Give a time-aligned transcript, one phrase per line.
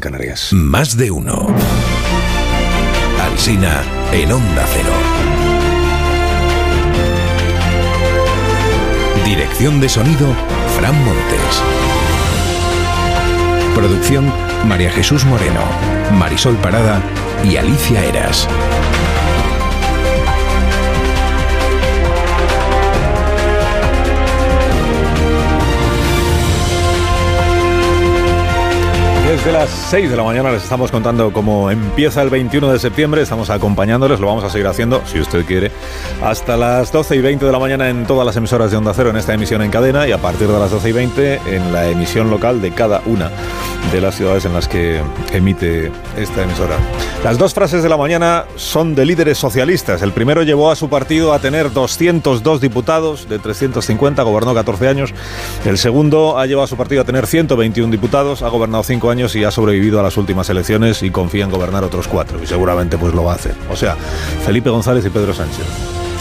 [0.00, 0.52] Canarias.
[0.52, 1.46] Más de uno.
[3.20, 4.92] Alsina en Onda Cero.
[9.24, 10.28] Dirección de sonido,
[10.76, 11.62] Fran Montes.
[13.74, 14.32] Producción,
[14.66, 15.60] María Jesús Moreno,
[16.14, 17.00] Marisol Parada
[17.44, 18.48] y Alicia Eras.
[29.38, 33.22] Desde las 6 de la mañana les estamos contando cómo empieza el 21 de septiembre.
[33.22, 35.70] Estamos acompañándoles, lo vamos a seguir haciendo, si usted quiere,
[36.20, 39.10] hasta las 12 y 20 de la mañana en todas las emisoras de Onda Cero
[39.10, 41.86] en esta emisión en cadena y a partir de las 12 y 20 en la
[41.88, 43.30] emisión local de cada una
[43.92, 45.00] de las ciudades en las que
[45.32, 46.76] emite esta emisora.
[47.24, 50.02] Las dos frases de la mañana son de líderes socialistas.
[50.02, 55.14] El primero llevó a su partido a tener 202 diputados de 350, gobernó 14 años.
[55.64, 59.34] El segundo ha llevado a su partido a tener 121 diputados, ha gobernado 5 años
[59.36, 62.98] y ha sobrevivido a las últimas elecciones y confía en gobernar otros 4 y seguramente
[62.98, 63.54] pues lo va a hacer.
[63.70, 63.96] O sea,
[64.44, 65.64] Felipe González y Pedro Sánchez.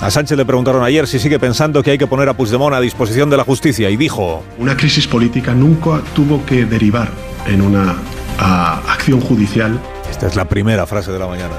[0.02, 2.80] A Sánchez le preguntaron ayer si sigue pensando que hay que poner a Puigdemont a
[2.80, 4.44] disposición de la justicia y dijo...
[4.60, 7.10] Una crisis política nunca tuvo que derivar
[7.48, 7.96] en una
[8.40, 9.80] a, acción judicial.
[10.10, 11.56] Esta es la primera frase de la mañana.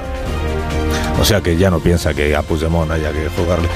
[1.19, 3.67] O sea que ya no piensa que a Puigdemont haya que juzgarle.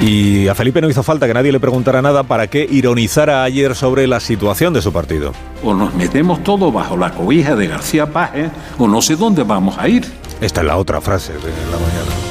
[0.00, 3.74] Y a Felipe no hizo falta que nadie le preguntara nada para que ironizara ayer
[3.74, 5.32] sobre la situación de su partido.
[5.64, 9.76] O nos metemos todo bajo la cobija de García Paje o no sé dónde vamos
[9.78, 10.06] a ir.
[10.40, 12.23] Esta es la otra frase de la mañana.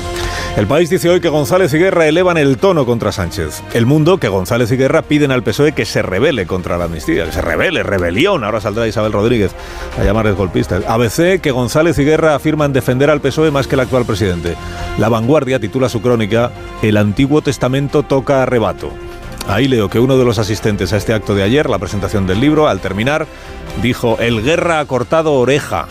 [0.55, 3.63] El país dice hoy que González y Guerra elevan el tono contra Sánchez.
[3.73, 7.25] El mundo que González y Guerra piden al PSOE que se rebele contra la amnistía,
[7.25, 8.43] que se rebele, rebelión.
[8.43, 9.51] Ahora saldrá Isabel Rodríguez
[9.99, 10.83] a llamarles golpistas.
[10.87, 14.55] ABC que González y Guerra afirman defender al PSOE más que el actual presidente.
[14.99, 16.51] La Vanguardia titula su crónica
[16.83, 18.91] El Antiguo Testamento toca arrebato.
[19.47, 22.39] Ahí leo que uno de los asistentes a este acto de ayer, la presentación del
[22.39, 23.25] libro, al terminar,
[23.81, 25.87] dijo, el Guerra ha cortado oreja.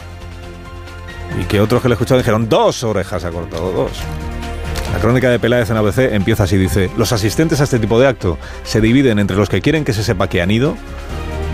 [1.41, 3.91] Y que otros que le escucharon dijeron, dos orejas ha cortado, dos.
[4.93, 8.07] La crónica de Peláez en ABC empieza así, dice, los asistentes a este tipo de
[8.07, 10.77] acto se dividen entre los que quieren que se sepa que han ido,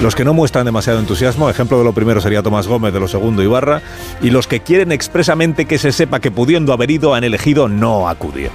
[0.01, 3.09] los que no muestran demasiado entusiasmo, ejemplo de lo primero sería Tomás Gómez, de lo
[3.09, 3.81] segundo Ibarra,
[4.21, 8.09] y los que quieren expresamente que se sepa que pudiendo haber ido han elegido no
[8.09, 8.51] acudir.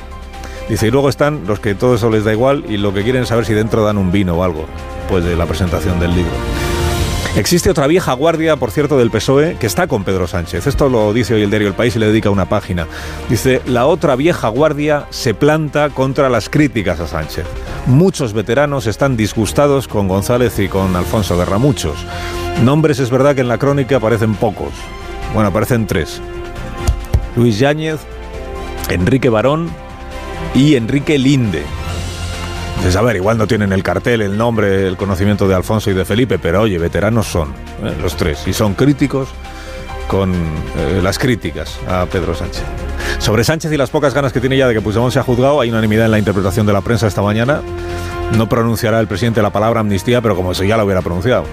[0.69, 3.25] Dice, y luego están los que todo eso les da igual y lo que quieren
[3.25, 4.66] saber si dentro dan un vino o algo,
[5.09, 6.31] pues de la presentación del libro.
[7.35, 10.67] Existe otra vieja guardia, por cierto, del PSOE que está con Pedro Sánchez.
[10.67, 12.85] Esto lo dice hoy el diario El País y le dedica una página.
[13.27, 17.45] Dice, la otra vieja guardia se planta contra las críticas a Sánchez.
[17.88, 21.97] Muchos veteranos están disgustados con González y con Alfonso Guerra, muchos.
[22.63, 24.73] Nombres es verdad que en la crónica aparecen pocos.
[25.33, 26.21] Bueno, aparecen tres.
[27.35, 28.00] Luis Yáñez,
[28.89, 29.71] Enrique Barón
[30.53, 31.63] y Enrique Linde.
[32.83, 35.94] Dices, a ver, igual no tienen el cartel, el nombre, el conocimiento de Alfonso y
[35.94, 37.95] de Felipe, pero oye, veteranos son ¿eh?
[38.01, 39.29] los tres y son críticos
[40.09, 42.63] con eh, las críticas a Pedro Sánchez.
[43.19, 45.69] Sobre Sánchez y las pocas ganas que tiene ya de que Puigdemont sea juzgado, hay
[45.69, 47.61] unanimidad en la interpretación de la prensa esta mañana.
[48.38, 51.45] No pronunciará el presidente la palabra amnistía, pero como si ya la hubiera pronunciado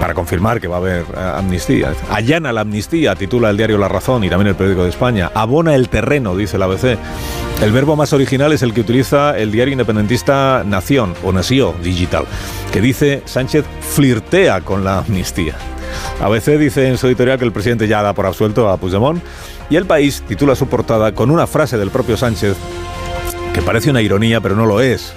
[0.00, 1.92] para confirmar que va a haber eh, amnistía.
[2.10, 5.30] Allana la amnistía, titula el diario La Razón y también el periódico de España.
[5.34, 6.98] Abona el terreno, dice la ABC.
[7.62, 12.24] El verbo más original es el que utiliza el diario independentista Nación o Nació Digital,
[12.72, 15.54] que dice Sánchez flirtea con la amnistía.
[16.20, 19.22] ABC dice en su editorial que el presidente ya da por absuelto a Puigdemont
[19.70, 22.56] y el país titula su portada con una frase del propio Sánchez
[23.52, 25.14] que parece una ironía pero no lo es.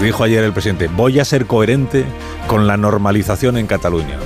[0.00, 2.04] Dijo ayer el presidente, voy a ser coherente
[2.46, 4.18] con la normalización en Cataluña.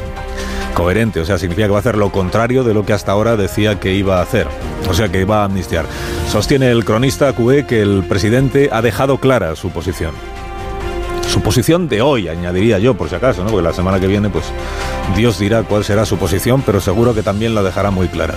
[0.74, 3.36] Coherente, o sea, significa que va a hacer lo contrario de lo que hasta ahora
[3.36, 4.46] decía que iba a hacer.
[4.88, 5.86] O sea, que iba a amnistiar.
[6.30, 10.12] Sostiene el cronista QE que el presidente ha dejado clara su posición.
[11.28, 13.50] Su posición de hoy, añadiría yo, por si acaso, ¿no?
[13.50, 14.44] Porque la semana que viene, pues
[15.16, 18.34] Dios dirá cuál será su posición, pero seguro que también la dejará muy clara.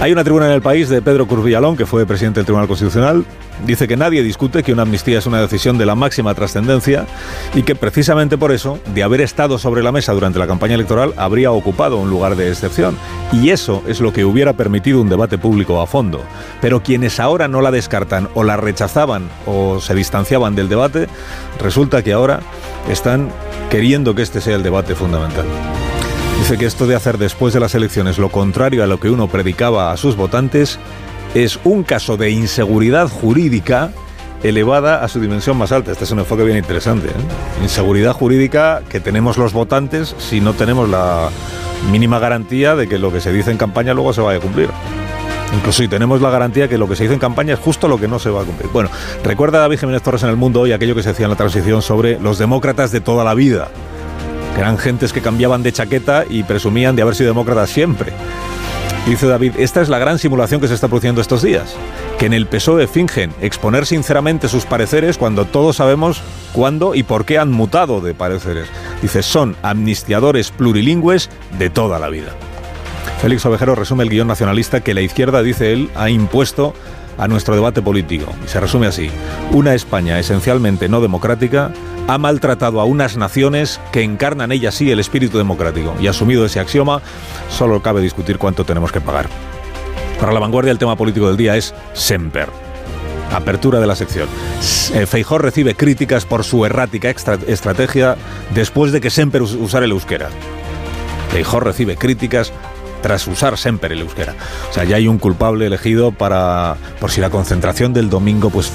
[0.00, 3.24] Hay una tribuna en el país de Pedro Curvillalón, que fue presidente del Tribunal Constitucional,
[3.66, 7.06] dice que nadie discute que una amnistía es una decisión de la máxima trascendencia
[7.54, 11.14] y que precisamente por eso, de haber estado sobre la mesa durante la campaña electoral,
[11.16, 12.96] habría ocupado un lugar de excepción.
[13.32, 16.22] Y eso es lo que hubiera permitido un debate público a fondo.
[16.60, 21.08] Pero quienes ahora no la descartan o la rechazaban o se distanciaban del debate,
[21.60, 22.40] resulta que ahora
[22.88, 23.30] están
[23.70, 25.46] queriendo que este sea el debate fundamental.
[26.40, 29.28] Dice que esto de hacer después de las elecciones lo contrario a lo que uno
[29.28, 30.78] predicaba a sus votantes
[31.34, 33.90] es un caso de inseguridad jurídica
[34.42, 35.92] elevada a su dimensión más alta.
[35.92, 37.08] Este es un enfoque bien interesante.
[37.08, 37.62] ¿eh?
[37.62, 41.28] Inseguridad jurídica que tenemos los votantes si no tenemos la
[41.90, 44.68] mínima garantía de que lo que se dice en campaña luego se vaya a cumplir.
[45.54, 47.98] Incluso si tenemos la garantía que lo que se dice en campaña es justo lo
[47.98, 48.70] que no se va a cumplir.
[48.72, 48.88] Bueno,
[49.24, 51.82] recuerda David Jiménez Torres en el mundo hoy aquello que se decía en la transición
[51.82, 53.68] sobre los demócratas de toda la vida.
[54.54, 58.12] que eran gentes que cambiaban de chaqueta y presumían de haber sido demócratas siempre.
[59.06, 61.74] Dice David, esta es la gran simulación que se está produciendo estos días,
[62.18, 67.24] que en el PSOE fingen exponer sinceramente sus pareceres cuando todos sabemos cuándo y por
[67.24, 68.68] qué han mutado de pareceres.
[69.02, 72.32] Dice, son amnistiadores plurilingües de toda la vida.
[73.20, 76.74] Félix Ovejero resume el guion nacionalista que la izquierda, dice él, ha impuesto
[77.20, 78.32] a nuestro debate político.
[78.44, 79.10] Y se resume así.
[79.52, 81.70] Una España esencialmente no democrática
[82.08, 85.94] ha maltratado a unas naciones que encarnan ellas sí el espíritu democrático.
[86.00, 87.02] Y asumido ese axioma,
[87.50, 89.28] solo cabe discutir cuánto tenemos que pagar.
[90.18, 92.48] Para la vanguardia el tema político del día es Semper.
[93.32, 94.28] Apertura de la sección.
[94.92, 98.16] Eh, Feijó recibe críticas por su errática estrategia
[98.54, 100.30] después de que Semper usara el euskera.
[101.30, 102.52] Feijó recibe críticas
[103.02, 104.34] tras usar siempre el euskera.
[104.70, 108.70] O sea, ya hay un culpable elegido para por si la concentración del domingo pues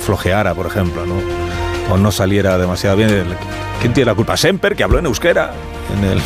[0.00, 1.16] flojeara, por ejemplo, ¿no?
[1.92, 3.24] O no saliera demasiado bien.
[3.80, 4.36] ¿Quién tiene la culpa?
[4.36, 5.52] Semper, que habló en euskera.
[5.96, 6.18] En el,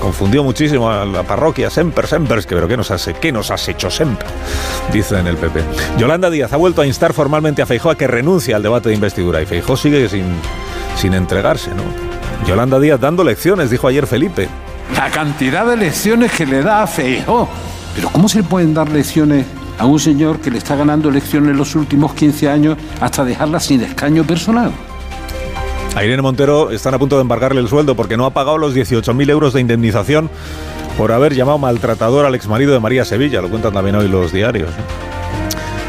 [0.00, 1.70] confundió muchísimo a la parroquia.
[1.70, 4.26] Semper, Semper, que pero ¿qué nos has, qué nos has hecho Semper?
[4.92, 5.62] Dice en el PP.
[5.98, 8.94] Yolanda Díaz ha vuelto a instar formalmente a Feijó a que renuncie al debate de
[8.94, 10.26] investidura y Feijó sigue sin,
[10.96, 11.82] sin entregarse, ¿no?
[12.46, 14.48] Yolanda Díaz dando lecciones, dijo ayer Felipe.
[14.96, 16.86] La cantidad de lecciones que le da a.
[16.86, 19.46] Pero ¿cómo se le pueden dar lecciones
[19.78, 23.82] a un señor que le está ganando elecciones los últimos 15 años hasta dejarla sin
[23.82, 24.72] escaño personal?
[25.96, 28.74] A Irene Montero están a punto de embargarle el sueldo porque no ha pagado los
[28.74, 30.28] 18.000 euros de indemnización
[30.98, 33.40] por haber llamado maltratador al exmarido de María Sevilla.
[33.40, 34.70] Lo cuentan también hoy los diarios.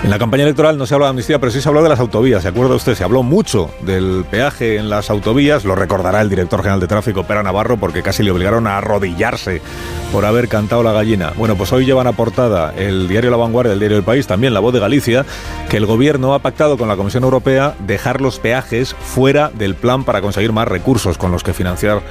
[0.06, 2.00] En la campaña electoral no se habla de amnistía, pero sí se habló de las
[2.00, 2.44] autovías.
[2.44, 2.94] ¿Se acuerda usted?
[2.94, 5.66] Se habló mucho del peaje en las autovías.
[5.66, 9.63] Lo recordará el director general de tráfico, Pera Navarro, porque casi le obligaron a arrodillarse
[10.12, 11.34] por haber cantado la gallina.
[11.36, 14.54] Bueno, pues hoy llevan a portada el diario La Vanguardia, el diario El País, también
[14.54, 15.25] La Voz de Galicia,
[15.72, 20.04] que el gobierno ha pactado con la Comisión Europea dejar los peajes fuera del plan
[20.04, 22.04] para conseguir más recursos con los que financiar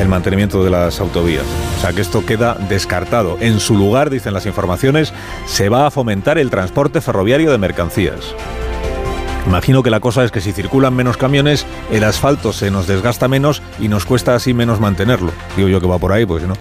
[0.00, 1.44] el mantenimiento de las autovías.
[1.76, 3.36] O sea que esto queda descartado.
[3.40, 5.12] En su lugar, dicen las informaciones,
[5.44, 8.34] se va a fomentar el transporte ferroviario de mercancías.
[9.46, 13.28] Imagino que la cosa es que si circulan menos camiones, el asfalto se nos desgasta
[13.28, 15.32] menos y nos cuesta así menos mantenerlo.
[15.56, 16.54] Digo yo que va por ahí, pues no.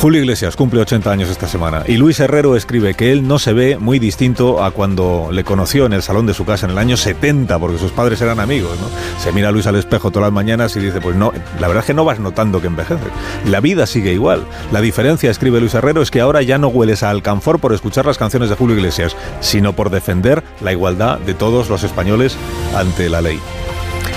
[0.00, 3.52] Julio Iglesias cumple 80 años esta semana y Luis Herrero escribe que él no se
[3.52, 6.78] ve muy distinto a cuando le conoció en el salón de su casa en el
[6.78, 8.80] año 70, porque sus padres eran amigos.
[8.80, 8.86] ¿no?
[9.22, 11.86] Se mira Luis al espejo todas las mañanas y dice, pues no, la verdad es
[11.88, 13.04] que no vas notando que envejece.
[13.44, 14.46] La vida sigue igual.
[14.72, 18.06] La diferencia, escribe Luis Herrero, es que ahora ya no hueles a alcanfor por escuchar
[18.06, 22.38] las canciones de Julio Iglesias, sino por defender la igualdad de todos los españoles
[22.74, 23.38] ante la ley.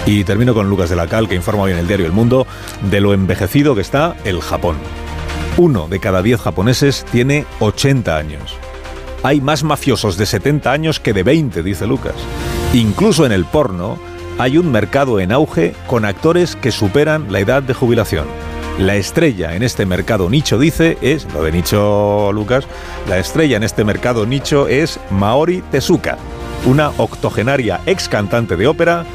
[0.06, 2.48] Y termino con Lucas de la Cal, que informa hoy en el diario El Mundo
[2.90, 4.78] de lo envejecido que está el Japón.
[5.58, 8.58] Uno de cada diez japoneses tiene 80 años.
[9.22, 12.16] Hay más mafiosos de 70 años que de 20, dice Lucas.
[12.74, 14.00] Incluso en el porno
[14.40, 18.26] hay un mercado en auge con actores que superan la edad de jubilación.
[18.80, 22.66] La estrella en este mercado nicho, dice, es, lo de nicho Lucas,
[23.08, 26.18] la estrella en este mercado nicho es Maori Tezuka,
[26.66, 29.06] una octogenaria ex cantante de ópera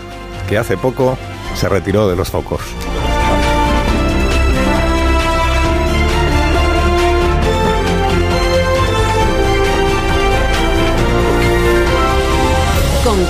[0.48, 1.18] que hace poco
[1.56, 2.60] se retiró de los focos.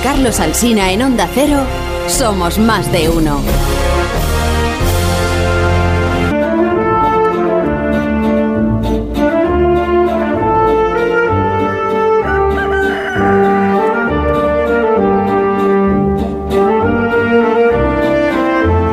[0.03, 1.57] Carlos Alsina en Onda Cero,
[2.07, 3.41] somos más de uno.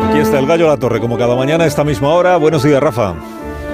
[0.08, 2.36] Aquí está el gallo a la torre, como cada mañana a esta misma hora.
[2.36, 3.14] Buenos días, Rafa.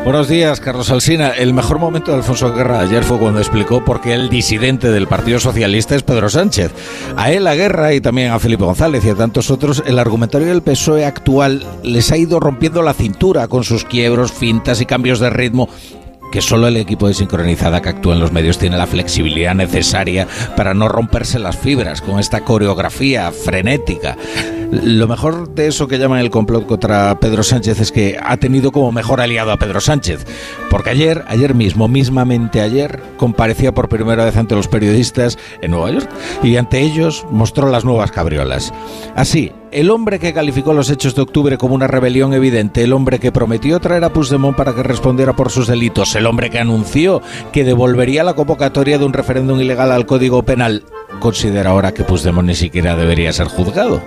[0.04, 1.28] Buenos días, Carlos Alsina.
[1.28, 5.06] El mejor momento de Alfonso Guerra ayer fue cuando explicó por qué el disidente del
[5.06, 6.72] Partido Socialista es Pedro Sánchez.
[7.16, 10.48] A él, a Guerra y también a Felipe González y a tantos otros, el argumentario
[10.48, 15.20] del PSOE actual les ha ido rompiendo la cintura con sus quiebros, fintas y cambios
[15.20, 15.68] de ritmo
[16.32, 20.26] que solo el equipo de sincronizada que actúa en los medios tiene la flexibilidad necesaria
[20.56, 24.16] para no romperse las fibras con esta coreografía frenética.
[24.72, 28.72] Lo mejor de eso que llaman el complot contra Pedro Sánchez es que ha tenido
[28.72, 30.24] como mejor aliado a Pedro Sánchez.
[30.70, 35.90] Porque ayer, ayer mismo, mismamente ayer, comparecía por primera vez ante los periodistas en Nueva
[35.90, 36.08] York
[36.42, 38.72] y ante ellos mostró las nuevas cabriolas.
[39.14, 43.18] Así, el hombre que calificó los hechos de octubre como una rebelión evidente, el hombre
[43.18, 47.22] que prometió traer a Puigdemont para que respondiera por sus delitos, el hombre que anunció
[47.52, 50.84] que devolvería la convocatoria de un referéndum ilegal al Código Penal,
[51.20, 54.02] considera ahora que Puigdemont ni siquiera debería ser juzgado.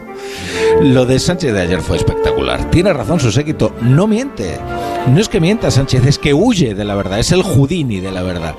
[0.82, 2.70] Lo de Sánchez de ayer fue espectacular.
[2.70, 4.60] Tiene razón su séquito, no miente.
[5.08, 8.12] No es que mienta Sánchez, es que huye de la verdad, es el Houdini de
[8.12, 8.56] la verdad.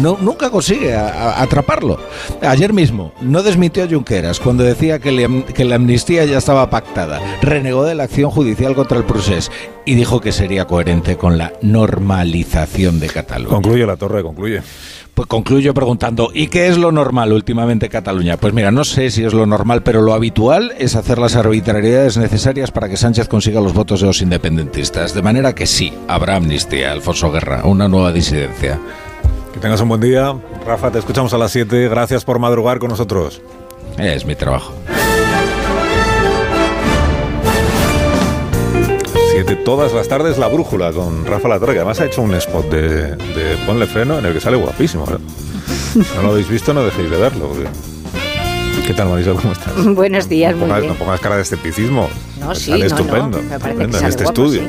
[0.00, 1.98] No, nunca consigue atraparlo.
[2.40, 7.20] Ayer mismo no desmintió a Junqueras cuando decía que, que, la amnistía ya estaba pactada.
[7.42, 9.50] Renegó de la acción judicial contra el procés
[9.84, 13.54] y dijo que sería coherente con la normalización de Cataluña.
[13.54, 14.62] Concluye la torre, concluye.
[15.14, 18.38] Pues concluyo preguntando, ¿y qué es lo normal últimamente en Cataluña?
[18.38, 22.16] Pues mira, no sé si es lo normal, pero lo habitual es hacer las arbitrariedades
[22.16, 25.12] necesarias para que Sánchez consiga los votos de los independentistas.
[25.12, 28.80] De manera que sí, habrá amnistía, Alfonso Guerra, una nueva disidencia.
[29.52, 30.34] Que tengas un buen día.
[30.66, 31.88] Rafa, te escuchamos a las 7.
[31.88, 33.42] Gracias por madrugar con nosotros.
[33.98, 34.72] Es mi trabajo.
[39.56, 42.70] Todas las tardes La Brújula con Rafa La Torre, que además ha hecho un spot
[42.70, 45.04] de, Ponle Freno en el que sale guapísimo.
[45.04, 46.04] ¿eh?
[46.16, 47.50] No lo habéis visto, no dejéis de verlo.
[48.86, 49.36] ¿Qué tal, Marisol?
[49.36, 49.84] ¿Cómo estás?
[49.94, 50.88] Buenos días, no muy bien.
[50.88, 52.08] No pongas cara de escepticismo.
[52.40, 54.62] No, sí, sale estupendo, me estupendo en este estudio.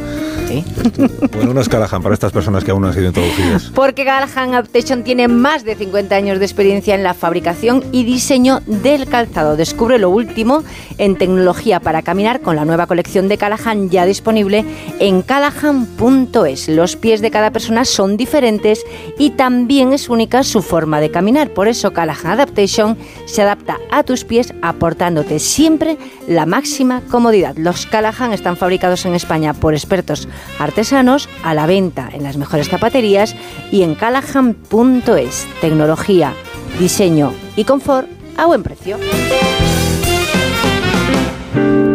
[1.34, 3.72] Bueno, no es Callahan para estas personas que aún no han sido introducidas.
[3.76, 8.62] Porque Callahan Adaptation tiene más de 50 años de experiencia en la fabricación y diseño
[8.66, 9.56] del calzado.
[9.56, 10.64] Descubre lo último
[10.98, 14.66] en tecnología para caminar con la nueva colección de Callahan ya disponible
[15.00, 16.70] en callahan.es.
[16.70, 18.86] Los pies de cada persona son diferentes
[19.18, 21.50] y también es única su forma de caminar.
[21.50, 27.56] Por eso Callahan Adaptation se adapta a tus pies aportándote siempre la máxima comodidad.
[27.58, 30.28] Los Callahan están fabricados en España por expertos
[30.60, 33.36] artesanos a la venta en las mejores zapaterías
[33.72, 35.48] y en callahan.es.
[35.62, 36.34] Tecnología,
[36.80, 38.08] diseño y confort
[38.38, 38.98] a buen precio.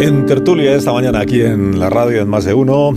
[0.00, 2.93] En tertulia esta mañana aquí en la radio en Más de Uno.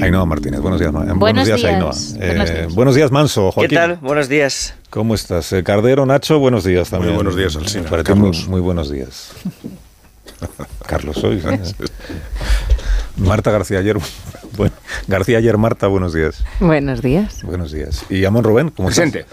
[0.00, 0.92] Ainhoa Martínez, buenos días.
[1.16, 1.92] Buenos, días, Ainhoa.
[2.20, 3.10] Eh, buenos, días.
[3.10, 3.50] Manso.
[3.52, 3.70] Joaquín.
[3.70, 3.96] ¿Qué tal?
[3.96, 4.74] Buenos días.
[4.90, 5.52] ¿Cómo estás?
[5.52, 7.14] Eh, Cardero, Nacho, buenos días también.
[7.14, 7.88] Muy buenos días, Alcina.
[8.14, 9.32] Muy, muy buenos días.
[10.86, 11.44] Carlos, sois.
[11.44, 11.60] ¿eh?
[13.16, 13.98] Marta García ayer.
[14.54, 14.74] Bueno,
[15.08, 16.44] García ayer, Marta, buenos días.
[16.60, 17.42] Buenos días.
[17.42, 18.04] Buenos días.
[18.10, 18.68] ¿Y Amon Rubén?
[18.68, 19.24] ¿Cómo presente.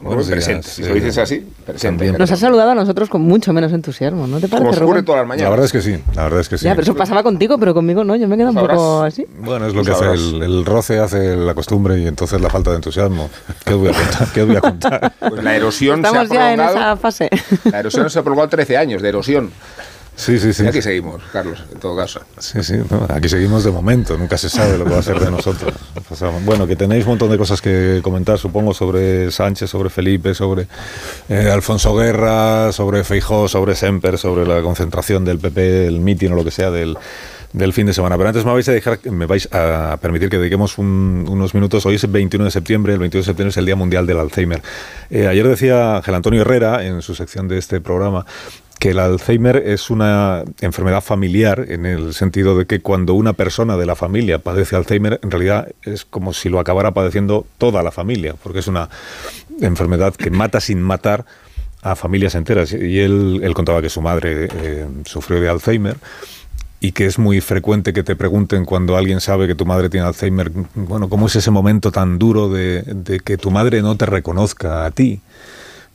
[0.00, 0.66] Buenos presente.
[0.66, 2.10] Si lo dices así, presente.
[2.12, 5.20] Nos ha saludado a nosotros con mucho menos entusiasmo, ¿no te parece, Como ocurre todas
[5.20, 5.44] las mañanas.
[5.44, 6.64] La verdad es que sí, la verdad es que sí.
[6.64, 9.26] Ya, pero eso pasaba contigo, pero conmigo no, yo me quedo un poco así.
[9.40, 12.70] Bueno, es lo que hace el, el, roce, hace la costumbre y entonces la falta
[12.70, 13.28] de entusiasmo.
[13.66, 14.28] ¿Qué os voy a contar?
[14.32, 15.12] ¿Qué os voy a contar?
[15.18, 17.28] Pues la erosión Estamos se ha ya en esa fase.
[17.64, 19.50] La erosión se ha prolongado 13 años de erosión.
[20.14, 20.64] Sí, sí, sí.
[20.64, 22.20] Y aquí seguimos, Carlos, en todo caso.
[22.38, 22.74] Sí, sí,
[23.08, 25.74] aquí seguimos de momento, nunca se sabe lo que va a ser de nosotros.
[26.44, 30.66] Bueno, que tenéis un montón de cosas que comentar, supongo, sobre Sánchez, sobre Felipe, sobre
[31.28, 36.36] eh, Alfonso Guerra, sobre Feijó, sobre Semper, sobre la concentración del PP, el mitin o
[36.36, 36.98] lo que sea del
[37.52, 38.16] del fin de semana.
[38.16, 41.84] Pero antes me vais a dejar, me vais a permitir que dediquemos unos minutos.
[41.86, 44.18] Hoy es el 21 de septiembre, el 21 de septiembre es el Día Mundial del
[44.18, 44.62] Alzheimer.
[45.10, 48.24] Eh, ayer decía Ángel Antonio Herrera en su sección de este programa
[48.82, 53.76] que el Alzheimer es una enfermedad familiar en el sentido de que cuando una persona
[53.76, 57.92] de la familia padece Alzheimer, en realidad es como si lo acabara padeciendo toda la
[57.92, 58.88] familia, porque es una
[59.60, 61.24] enfermedad que mata sin matar
[61.80, 62.72] a familias enteras.
[62.72, 65.96] Y él, él contaba que su madre eh, sufrió de Alzheimer
[66.80, 70.08] y que es muy frecuente que te pregunten cuando alguien sabe que tu madre tiene
[70.08, 74.06] Alzheimer, bueno, ¿cómo es ese momento tan duro de, de que tu madre no te
[74.06, 75.20] reconozca a ti?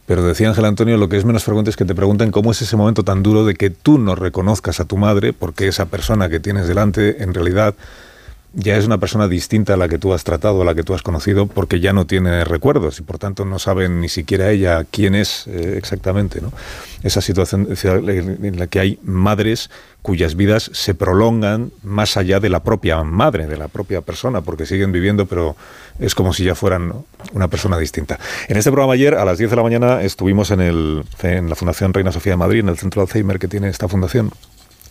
[0.07, 2.61] Pero decía Ángel Antonio, lo que es menos frecuente es que te pregunten cómo es
[2.61, 6.29] ese momento tan duro de que tú no reconozcas a tu madre, porque esa persona
[6.29, 7.75] que tienes delante en realidad
[8.53, 10.93] ya es una persona distinta a la que tú has tratado, a la que tú
[10.93, 14.85] has conocido, porque ya no tiene recuerdos y por tanto no saben ni siquiera ella
[14.89, 16.41] quién es eh, exactamente.
[16.41, 16.51] ¿no?
[17.03, 19.69] Esa situación en la que hay madres
[20.01, 24.65] cuyas vidas se prolongan más allá de la propia madre, de la propia persona, porque
[24.65, 25.57] siguen viviendo, pero
[25.99, 26.93] es como si ya fueran
[27.33, 28.17] una persona distinta.
[28.47, 31.93] En este programa ayer, a las 10 de la mañana, estuvimos en, el, la Fundación
[31.93, 34.31] Reina Sofía de Madrid, en el centro Alzheimer que tiene esta fundación,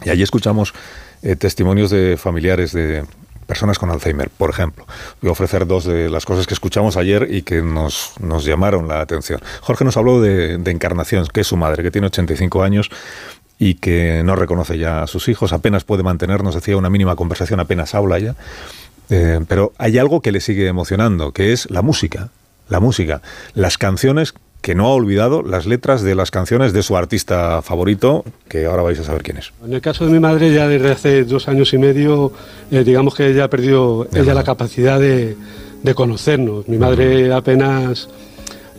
[0.05, 0.75] y allí escuchamos
[1.23, 3.05] eh, testimonios de familiares de,
[3.47, 4.87] personas con Alzheimer, por ejemplo.
[5.21, 8.89] Voy a ofrecer dos de las cosas que escuchamos ayer y que nos, nos llamaron
[8.89, 9.41] la atención.
[9.61, 12.91] Jorge nos habló de, de, Encarnación, que es su madre, que tiene 85 años
[13.59, 17.61] y que no reconoce ya a sus hijos, apenas puede mantenernos, decía, una mínima conversación,
[17.61, 18.35] apenas habla ya.
[19.09, 22.31] Eh, pero hay algo que le sigue emocionando, que es la música.
[22.69, 23.23] La música.
[23.55, 28.25] Las canciones que no ha olvidado las letras de las canciones de su artista favorito,
[28.49, 29.53] que ahora vais a saber quién es.
[29.65, 32.33] En el caso de mi madre, ya desde hace dos años y medio,
[32.71, 35.37] eh, digamos que ella ha perdido ella la capacidad de,
[35.83, 36.69] de, conocernos.
[36.69, 38.09] Mi madre apenas,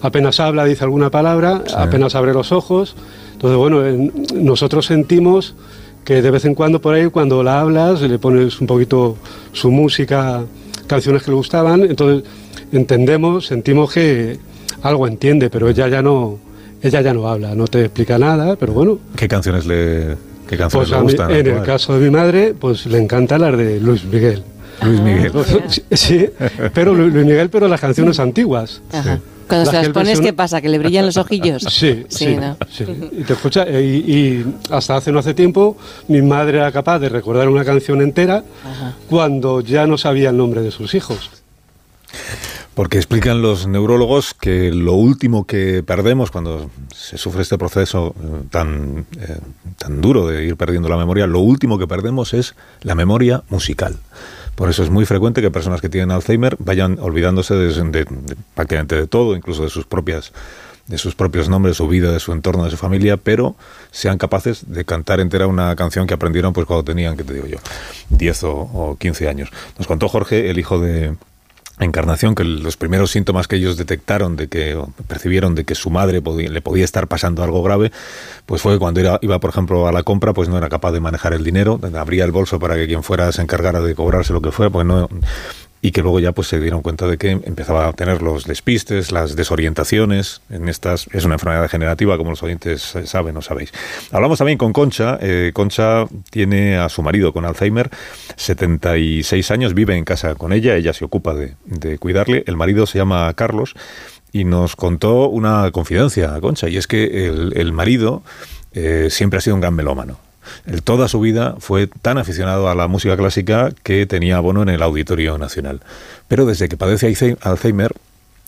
[0.02, 2.96] apenas habla, dice alguna palabra, apenas abre los ojos.
[3.34, 5.56] Entonces, bueno, nosotros sentimos
[6.04, 9.18] que de vez en cuando por ahí, cuando la hablas, le pones un poquito
[9.52, 10.44] su música,
[10.88, 12.24] canciones que le gustaban, entonces
[12.72, 14.40] entendemos, sentimos que
[14.84, 16.38] algo entiende, pero ella ya no,
[16.82, 19.00] ella ya no habla, no te explica nada, pero bueno.
[19.16, 20.16] ¿Qué canciones le,
[20.48, 21.32] qué canciones Pues le mí, gustan?
[21.32, 24.44] en el caso de mi madre, pues le encanta las de Luis Miguel.
[24.84, 25.32] Luis Miguel.
[25.68, 26.30] Sí, Sí,
[26.74, 28.82] pero Lu- Luis Miguel, pero las canciones antiguas.
[28.92, 29.20] Ajá.
[29.48, 30.60] Cuando Las se las pones, ¿qué pasa?
[30.60, 31.64] ¿Que le brillan los ojillos?
[31.70, 32.58] Sí, Sí, sí, ¿no?
[32.70, 32.84] sí.
[33.14, 35.78] Y te escucha, eh, y, y hasta hace no hace tiempo
[36.10, 38.44] mi madre era capaz de recordar una canción entera
[39.10, 41.32] cuando ya no sabía el nombre de sus hijos.
[42.78, 48.44] Porque explican los neurólogos que lo último que perdemos cuando se sufre este proceso eh,
[48.52, 49.40] tan, eh,
[49.80, 52.54] tan duro de ir perdiendo la memoria, lo último que perdemos es
[52.84, 53.98] la memoria musical.
[54.54, 58.36] Por eso es muy frecuente que personas que tienen Alzheimer vayan olvidándose de, de- de
[58.54, 60.32] prácticamente de todo, incluso de sus propias
[60.86, 63.56] de sus propios nombres, su vida, de su entorno, de su familia, pero
[63.92, 67.46] sean capaces de cantar entera una canción que aprendieron pues cuando tenían, que te digo
[67.48, 67.58] yo,
[68.12, 69.50] 10 o, o 15 años.
[69.78, 71.14] Nos contó Jorge, el hijo de,
[71.80, 75.90] Encarnación, que los primeros síntomas que ellos detectaron de que o percibieron de que su
[75.92, 77.92] madre podía- le podía estar pasando algo grave,
[78.48, 81.00] pues fue cuando era- iba, por ejemplo, a la compra, pues no era capaz de
[81.02, 84.42] manejar el dinero, abría el bolso para que quien fuera se encargara de cobrarse lo
[84.42, 85.08] que fuera, pues no
[85.82, 89.12] y que luego ya pues se dieron cuenta de que empezaba a tener los despistes,
[89.12, 93.72] las desorientaciones en estas es una enfermedad degenerativa como los oyentes eh, saben o sabéis.
[94.12, 97.90] Hablamos también con Concha, eh, Concha tiene a su marido con Alzheimer,
[98.36, 102.86] 76 años, vive en casa con ella, ella se ocupa de, de cuidarle, el marido
[102.86, 103.76] se llama Carlos
[104.32, 108.24] y nos contó una confidencia, Concha, y es que el, el marido
[108.74, 110.20] eh, siempre ha sido un gran melómano.
[110.66, 114.70] Él toda su vida fue tan aficionado a la música clásica que tenía abono en
[114.70, 115.82] el Auditorio Nacional.
[116.28, 117.92] Pero desde que padece Alzhe- Alzheimer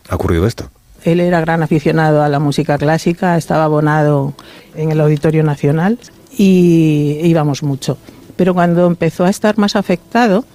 [0.09, 0.69] ha ocurrido esto.
[1.03, 4.33] Él era gran aficionado a la música clásica, estaba abonado
[4.75, 5.97] en el Auditorio Nacional
[6.37, 7.97] y íbamos mucho.
[8.35, 10.45] Pero cuando empezó a estar más afectado,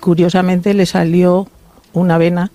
[0.00, 1.48] curiosamente le salió
[1.92, 2.50] una vena,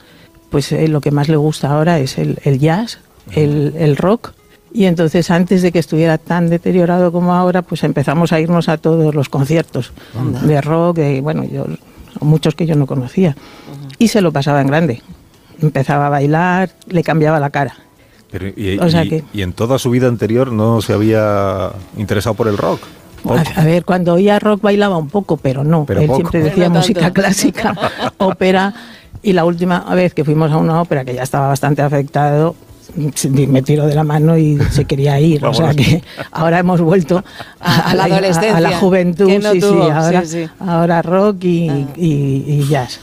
[0.50, 3.00] pues eh, lo que más le gusta ahora es el, el jazz,
[3.32, 4.34] el, el rock.
[4.78, 8.76] Y entonces antes de que estuviera tan deteriorado como ahora, pues empezamos a irnos a
[8.78, 10.42] todos los conciertos Anda.
[10.42, 11.64] de rock, de, bueno, yo,
[12.20, 13.38] muchos que yo no conocía.
[14.00, 15.02] Y se lo pasaba en grande.
[15.62, 17.74] Empezaba a bailar, le cambiaba la cara.
[18.30, 21.72] Pero, y, O sea y- que- y en toda su vida anterior no se había
[21.96, 22.82] interesado por el rock.
[23.30, 25.86] A, a ver, cuando oía rock bailaba un poco, pero no.
[25.86, 26.18] Pero Él poco.
[26.20, 27.74] siempre decía no música clásica,
[28.18, 28.74] ópera.
[29.24, 32.56] Y la última vez que fuimos a una ópera que ya estaba bastante afectado,
[32.96, 35.44] me tiró de la mano y se quería ir.
[35.46, 37.24] o sea que ahora hemos vuelto
[37.60, 39.30] A- a la adolescencia, a, la juventud.
[39.42, 40.50] no sí, sí, ahora, sí, sí.
[40.60, 43.00] ahora rock y, y- y jazz.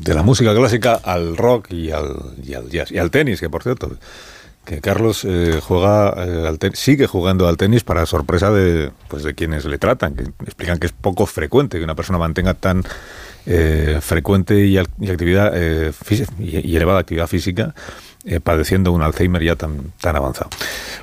[0.00, 2.90] De la música clásica al rock y al, y al jazz.
[2.90, 3.92] Y al tenis, que por cierto,
[4.64, 9.22] que Carlos eh, juega eh, al tenis, sigue jugando al tenis para sorpresa de, pues,
[9.22, 12.82] de quienes le tratan, que explican que es poco frecuente que una persona mantenga tan
[13.44, 15.92] eh, frecuente y, actividad eh,
[16.38, 17.74] y, y elevada actividad física
[18.24, 20.50] eh, padeciendo un Alzheimer ya tan, tan avanzado.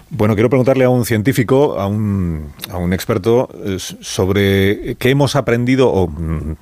[0.10, 5.36] Bueno, quiero preguntarle a un científico, a un, a un experto, eh, sobre qué hemos
[5.36, 6.56] aprendido o mm,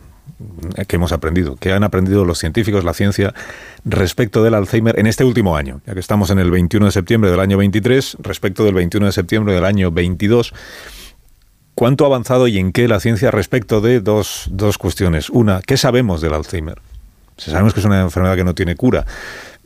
[0.88, 3.34] que hemos aprendido, que han aprendido los científicos, la ciencia,
[3.86, 7.32] respecto del Alzheimer en este último año, ya que estamos en el 21 de septiembre
[7.32, 10.54] del año 23, respecto del 21 de septiembre del año 22.
[11.76, 15.30] ¿Cuánto ha avanzado y en qué la ciencia respecto de dos, dos cuestiones?
[15.30, 16.82] Una, ¿qué sabemos del Alzheimer?
[17.38, 19.06] Si Sabemos que es una enfermedad que no tiene cura,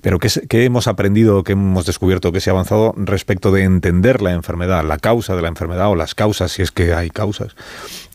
[0.01, 4.31] pero ¿qué, hemos aprendido, qué hemos descubierto, qué se ha avanzado respecto de entender la
[4.31, 7.55] enfermedad, la causa de la enfermedad o las causas, si es que hay causas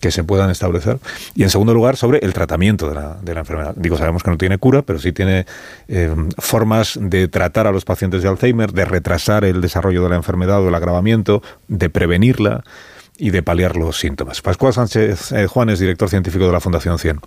[0.00, 0.98] que se puedan establecer?
[1.34, 3.74] Y en segundo lugar, sobre el tratamiento de la, de la enfermedad.
[3.76, 5.46] Digo, sabemos que no tiene cura, pero sí tiene
[5.88, 10.16] eh, formas de tratar a los pacientes de Alzheimer, de retrasar el desarrollo de la
[10.16, 12.64] enfermedad o el agravamiento, de prevenirla
[13.18, 14.42] y de paliar los síntomas.
[14.42, 17.20] Pascual Sánchez eh, Juan es director científico de la Fundación 100,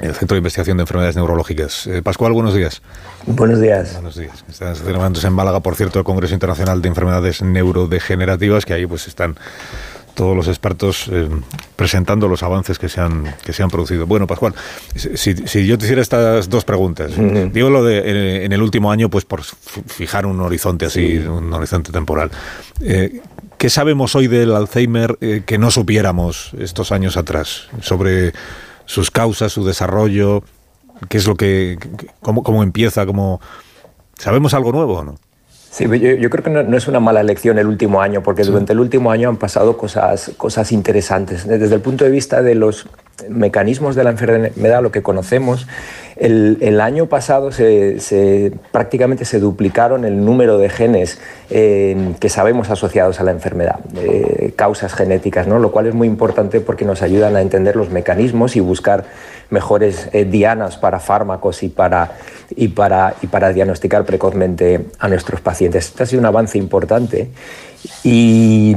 [0.00, 1.86] el Centro de Investigación de Enfermedades Neurológicas.
[1.86, 2.82] Eh, Pascual, buenos días.
[3.26, 3.94] Buenos días.
[3.94, 4.44] Buenos días.
[4.48, 9.08] Está celebrándose en Málaga, por cierto, el Congreso Internacional de Enfermedades Neurodegenerativas, que ahí pues
[9.08, 9.36] están
[10.14, 11.28] todos los expertos eh,
[11.76, 14.06] presentando los avances que se han que se han producido.
[14.06, 14.54] Bueno, Pascual,
[14.94, 17.12] si, si yo te hiciera estas dos preguntas,
[17.52, 21.52] digo lo de eh, en el último año, pues por fijar un horizonte así, un
[21.52, 22.30] horizonte temporal.
[22.80, 23.20] Eh,
[23.58, 28.34] ¿Qué sabemos hoy del Alzheimer eh, que no supiéramos estos años atrás sobre
[28.86, 30.42] sus causas, su desarrollo?
[31.08, 31.78] ¿Qué es lo que,
[32.22, 33.40] cómo, cómo empieza, cómo
[34.18, 35.14] sabemos algo nuevo o no?
[35.70, 38.44] Sí, yo, yo creo que no, no es una mala elección el último año, porque
[38.44, 41.46] durante el último año han pasado cosas, cosas interesantes.
[41.46, 42.86] Desde el punto de vista de los
[43.28, 45.66] mecanismos de la enfermedad, lo que conocemos,
[46.16, 47.50] el, año pasado
[48.72, 51.18] prácticamente se duplicaron el número de genes
[51.50, 55.58] eh, que sabemos asociados a la enfermedad, eh, causas genéticas, ¿no?
[55.58, 59.04] lo cual es muy importante porque nos ayudan a entender los mecanismos y buscar
[59.50, 62.12] mejores eh, dianas para fármacos y para,
[62.50, 65.86] y, para, y para diagnosticar precozmente a nuestros pacientes.
[65.86, 67.30] Este ha sido un avance importante
[68.02, 68.76] Y,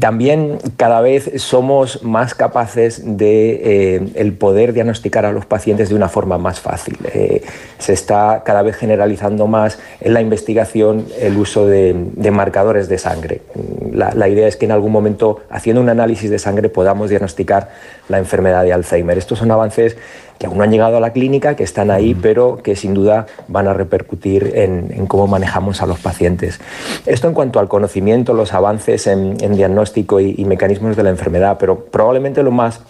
[0.00, 5.96] también cada vez somos más capaces de eh, el poder diagnosticar a los pacientes de
[5.96, 6.96] una forma más fácil.
[7.12, 7.42] Eh,
[7.78, 13.40] se está cada vez generalizando más en la investigación el uso de marcadores de sangre.
[13.92, 17.70] La, la idea es que en algún momento, haciendo un análisis de sangre, podamos diagnosticar
[18.08, 19.18] la enfermedad de Alzheimer.
[19.18, 19.96] Estos son avances
[20.38, 23.26] que aún no han llegado a la clínica, que están ahí, pero que sin duda
[23.48, 26.60] van a repercutir en, en cómo manejamos a los pacientes.
[27.06, 31.10] Esto en cuanto al conocimiento, los avances en, en diagnóstico y, y mecanismos de la
[31.10, 32.80] enfermedad, pero probablemente lo más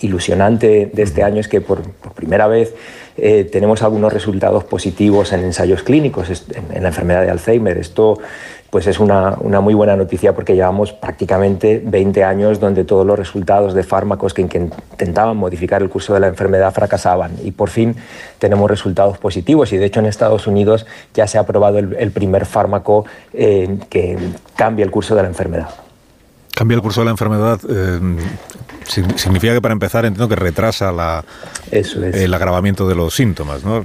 [0.00, 2.74] ilusionante de este año es que por, por primera vez
[3.16, 7.78] eh, tenemos algunos resultados positivos en ensayos clínicos en, en la enfermedad de Alzheimer.
[7.78, 8.18] Esto
[8.70, 13.18] pues es una, una, muy buena noticia porque llevamos prácticamente 20 años donde todos los
[13.18, 17.96] resultados de fármacos que, intentaban modificar el curso de la enfermedad fracasaban y por fin
[18.38, 22.12] tenemos resultados positivos y de hecho en Estados Unidos ya se ha aprobado el, el
[22.12, 24.16] primer fármaco eh, que
[24.54, 25.68] cambia el curso de la enfermedad.
[26.54, 27.58] Cambia el curso de la enfermedad.
[27.68, 28.00] Eh,
[29.16, 31.24] significa que para empezar entiendo que retrasa la,
[31.70, 32.16] Eso es.
[32.16, 33.84] el agravamiento de los síntomas, ¿no?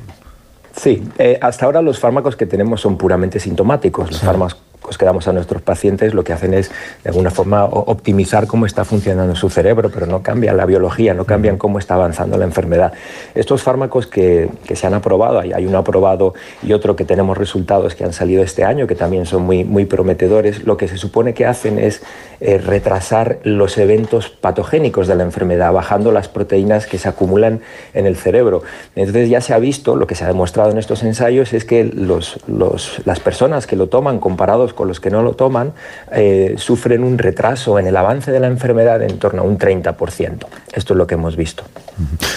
[0.76, 4.10] Sí, eh, hasta ahora los fármacos que tenemos son puramente sintomáticos.
[4.10, 4.26] Los sí.
[4.26, 4.58] fármacos
[4.98, 6.72] que damos a nuestros pacientes lo que hacen es
[7.04, 11.26] de alguna forma optimizar cómo está funcionando su cerebro, pero no cambian la biología, no
[11.26, 12.94] cambian cómo está avanzando la enfermedad.
[13.34, 16.34] Estos fármacos que, que se han aprobado, hay, hay, uno aprobado
[16.64, 19.86] y otro que tenemos resultados que han salido este año, que también son muy, muy
[19.86, 22.02] prometedores, lo que se supone que hacen es
[22.40, 27.62] eh, retrasar los eventos patogénicos de la enfermedad, bajando las proteínas que se acumulan
[27.94, 28.64] en el cerebro.
[28.96, 31.84] Entonces ya se ha visto, lo que se ha demostrado en estos ensayos es que
[31.84, 35.74] los, los, las personas que lo toman comparados con los que no lo toman
[36.12, 40.46] eh, sufren un retraso en el avance de la enfermedad en torno a un 30%.
[40.74, 41.64] Esto es lo que hemos visto.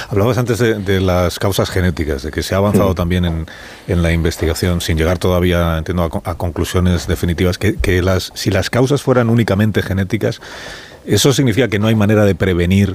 [0.09, 2.97] Hablabas antes de, de, las causas genéticas, de que se ha avanzado -huh.
[2.97, 3.47] también en,
[3.89, 8.51] en, la investigación, sin llegar todavía, entiendo, a, a conclusiones definitivas, que, que las, si
[8.51, 10.41] las causas fueran únicamente genéticas,
[11.09, 12.95] eso significa que no hay manera de prevenir.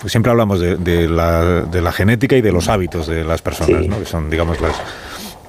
[0.00, 3.40] Pues siempre hablamos de, de, la, de, la, genética y de los hábitos de las
[3.40, 3.88] personas, sí.
[3.88, 3.98] ¿no?
[3.98, 4.74] que son, digamos, las,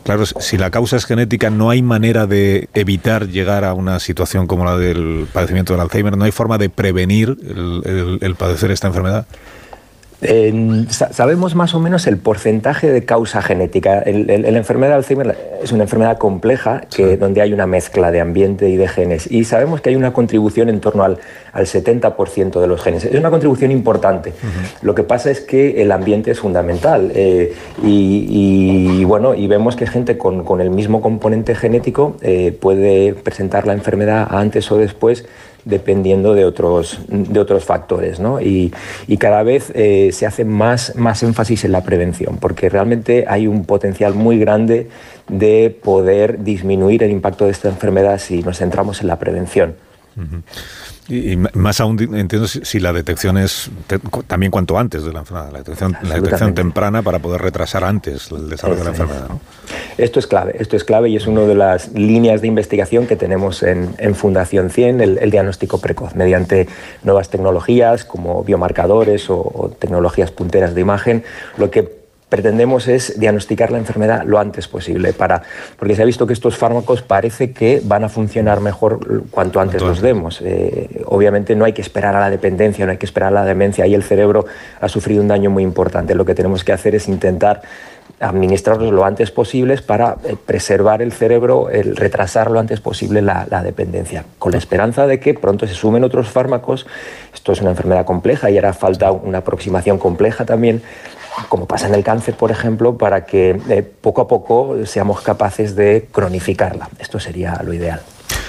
[0.08, 4.48] Claro, si la causa es genética, no hay manera de evitar llegar a una situación
[4.48, 8.88] como la del padecimiento del Alzheimer, no hay forma de prevenir el, el, padecer esta
[8.88, 9.28] enfermedad.
[10.22, 14.04] Eh, sabemos más o menos el porcentaje de causa genética.
[14.06, 17.16] La enfermedad de Alzheimer es una enfermedad compleja que, sí.
[17.18, 19.30] donde hay una mezcla de ambiente y de genes.
[19.32, 21.20] Y sabemos que hay una contribución en torno al,
[21.54, 23.06] al 70% de los genes.
[23.06, 24.32] Es una contribución importante.
[24.32, 24.78] Uh -huh.
[24.82, 27.12] Lo que pasa es que el ambiente es fundamental.
[27.14, 27.54] Eh,
[27.84, 33.14] y, y, bueno, y vemos que gente con, con el mismo componente genético eh, puede
[33.14, 35.26] presentar la enfermedad antes o después
[35.68, 38.20] dependiendo de otros, de otros factores.
[38.20, 38.42] ¿no?
[38.42, 38.72] Y,
[39.20, 43.66] cada vez eh, se hace más, más énfasis en la prevención, porque realmente hay un
[43.66, 44.90] potencial muy grande
[45.28, 49.76] de poder disminuir el impacto de esta enfermedad si nos centramos en la prevención.
[51.10, 55.14] Y, y, más aún entiendo si, si la detección es te, también cuanto antes de
[55.14, 58.90] la enfermedad, la detección, la detección temprana para poder retrasar antes el desarrollo de la
[58.92, 59.30] enfermedad.
[59.30, 59.40] ¿no?
[59.98, 63.16] Esto es clave, esto es clave y es una de las líneas de investigación que
[63.16, 66.68] tenemos en, en Fundación 100, el, el, diagnóstico precoz, mediante
[67.04, 71.24] nuevas tecnologías como biomarcadores o, o tecnologías punteras de imagen,
[71.58, 75.44] lo que pretendemos es diagnosticar la enfermedad lo antes posible, para,
[75.80, 79.82] porque se ha visto que estos fármacos parece que van a funcionar mejor cuanto antes
[79.82, 80.42] los demos.
[80.44, 83.46] Eh, obviamente no hay que esperar a la dependencia, no hay que esperar a la
[83.46, 84.46] demencia, ahí el cerebro
[84.82, 86.16] ha sufrido un daño muy importante.
[86.16, 87.62] Lo que tenemos que hacer es intentar
[88.20, 93.46] administrarlos lo antes posible para eh, preservar el cerebro, el retrasar lo antes posible la,
[93.50, 96.88] la, dependencia, con la esperanza de que pronto se sumen otros fármacos.
[97.34, 100.82] Esto es una enfermedad compleja y hará falta una aproximación compleja también
[101.50, 105.76] como pasa en el cáncer, por ejemplo, para que eh, poco a poco seamos capaces
[105.76, 106.90] de cronificarla.
[107.00, 108.02] Esto sería lo ideal.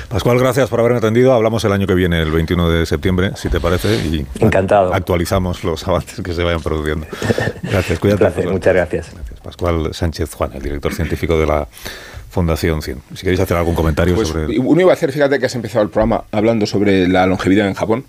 [0.09, 1.35] Pascual, gracias por haberme atendido.
[1.35, 4.94] Hablamos el año que viene, el 21 de septiembre, si te parece, y Encantado.
[4.94, 7.07] actualizamos los avances que se vayan produciendo.
[7.62, 8.24] Gracias, cuídate.
[8.24, 9.12] Gracias, muchas gracias.
[9.12, 9.40] gracias.
[9.40, 11.68] Pascual Sánchez Juan, el director científico de la
[12.31, 13.03] Fundación 100.
[13.14, 14.59] Si queréis hacer algún comentario pues, sobre...
[14.59, 17.74] Uno iba a hacer, fíjate que has empezado el programa hablando sobre la longevidad en
[17.74, 18.05] Japón,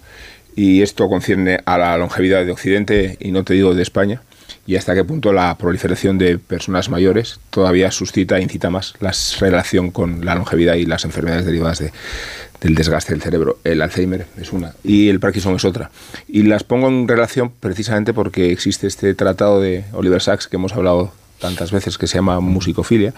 [0.55, 4.21] y esto concierne a la longevidad de Occidente, y no te digo de España
[4.69, 9.11] y hasta qué punto la proliferación de personas mayores todavía suscita e incita más la
[9.39, 11.91] relación con la longevidad y las enfermedades derivadas de,
[12.61, 13.57] del desgaste del cerebro.
[13.63, 15.89] El Alzheimer es una y el Parkinson es otra.
[16.27, 20.73] Y las pongo en relación precisamente porque existe este tratado de Oliver Sacks que hemos
[20.73, 23.13] hablado tantas veces que se llama musicofilia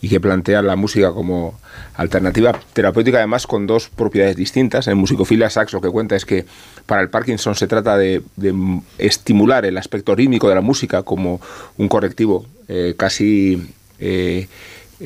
[0.00, 1.58] y que plantea la música como
[1.94, 4.88] alternativa terapéutica además con dos propiedades distintas.
[4.88, 6.46] En musicofilia Sachs lo que cuenta es que
[6.86, 8.22] para el Parkinson se trata de,
[8.98, 11.40] estimular el aspecto rítmico de la música como
[11.76, 14.48] un correctivo eh, casi eh,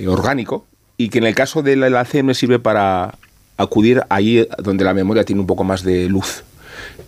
[0.07, 3.15] orgánico y que en el caso del Alzheimer sirve para
[3.57, 6.45] acudir ahí donde la memoria tiene un poco más de luz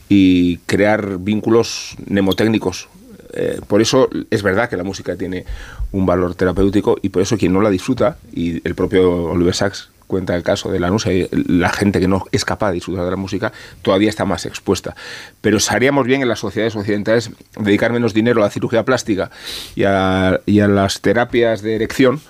[0.09, 2.88] y crear vínculos mnemotécnicos.
[3.32, 5.44] Eh, por eso es verdad que la música tiene
[5.92, 9.88] un valor terapéutico y por eso quien no la disfruta, y el propio Oliver Sacks
[10.12, 13.10] cuenta el caso de la y la gente que no es capaz de disfrutar de
[13.10, 14.94] la música todavía está más expuesta.
[15.40, 19.30] Pero haríamos bien en las sociedades occidentales dedicar menos dinero a la cirugía plástica
[19.74, 22.20] y a, y a las terapias de erección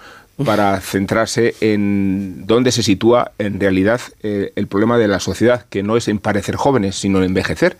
[0.44, 5.82] para centrarse en dónde se sitúa en realidad eh, el problema de la sociedad, que
[5.82, 7.76] no es en parecer jóvenes, sino en envejecer.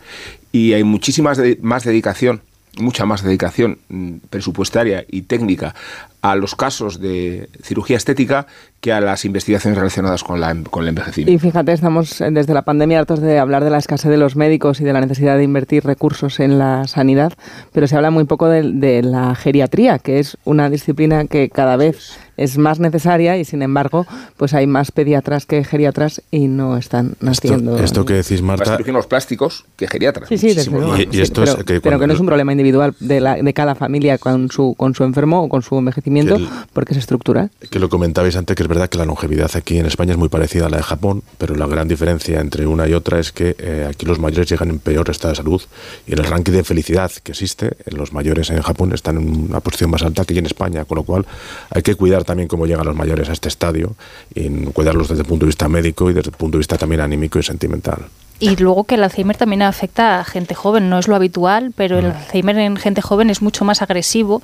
[0.51, 1.31] Y hay muchísima
[1.61, 2.41] más dedicación
[2.77, 5.75] mucha más dedicación mm, presupuestaria y técnica
[6.21, 8.47] a los casos de cirugía estética
[8.79, 11.33] que a las investigaciones relacionadas con, la, con el envejecimiento.
[11.33, 14.35] Y fíjate, estamos eh, desde la pandemia hartos de hablar de la escasez de los
[14.35, 17.33] médicos y de la necesidad de invertir recursos en la sanidad,
[17.73, 21.75] pero se habla muy poco de, de la geriatría, que es una disciplina que cada
[21.75, 24.05] vez es más necesaria y sin embargo
[24.37, 27.73] pues hay más pediatras que geriatras y no están naciendo.
[27.73, 28.77] Esto, esto que decís Marta...
[28.93, 30.29] Más plásticos que geriatras.
[30.29, 30.95] Sí, sí, desde luego.
[30.97, 33.19] Y, y esto pero, es que pero que no cuando- es un problema individual de,
[33.21, 36.93] la, de cada familia con su, con su enfermo o con su envejecimiento el- porque
[36.93, 37.49] es estructural.
[37.69, 40.29] que lo comentabais antes, que es verdad que la longevidad aquí en España es muy
[40.29, 43.55] parecida a la de Japón, pero la gran diferencia entre una y otra es que
[43.57, 45.61] eh, aquí los mayores llegan en peor estado de salud
[46.07, 49.59] y en el ranking de felicidad que existe, los mayores en Japón están en una
[49.59, 51.25] posición más alta que aquí en España, con lo cual
[51.71, 53.95] hay que cuidar también cómo llegan los mayores a este estadio
[54.33, 57.01] y cuidarlos desde el punto de vista médico y desde el punto de vista también
[57.01, 58.05] anímico y sentimental.
[58.43, 61.95] Y luego que el Alzheimer también afecta a gente joven, no es lo habitual, pero
[61.97, 61.99] Mm.
[61.99, 64.41] el Alzheimer en gente joven es mucho más agresivo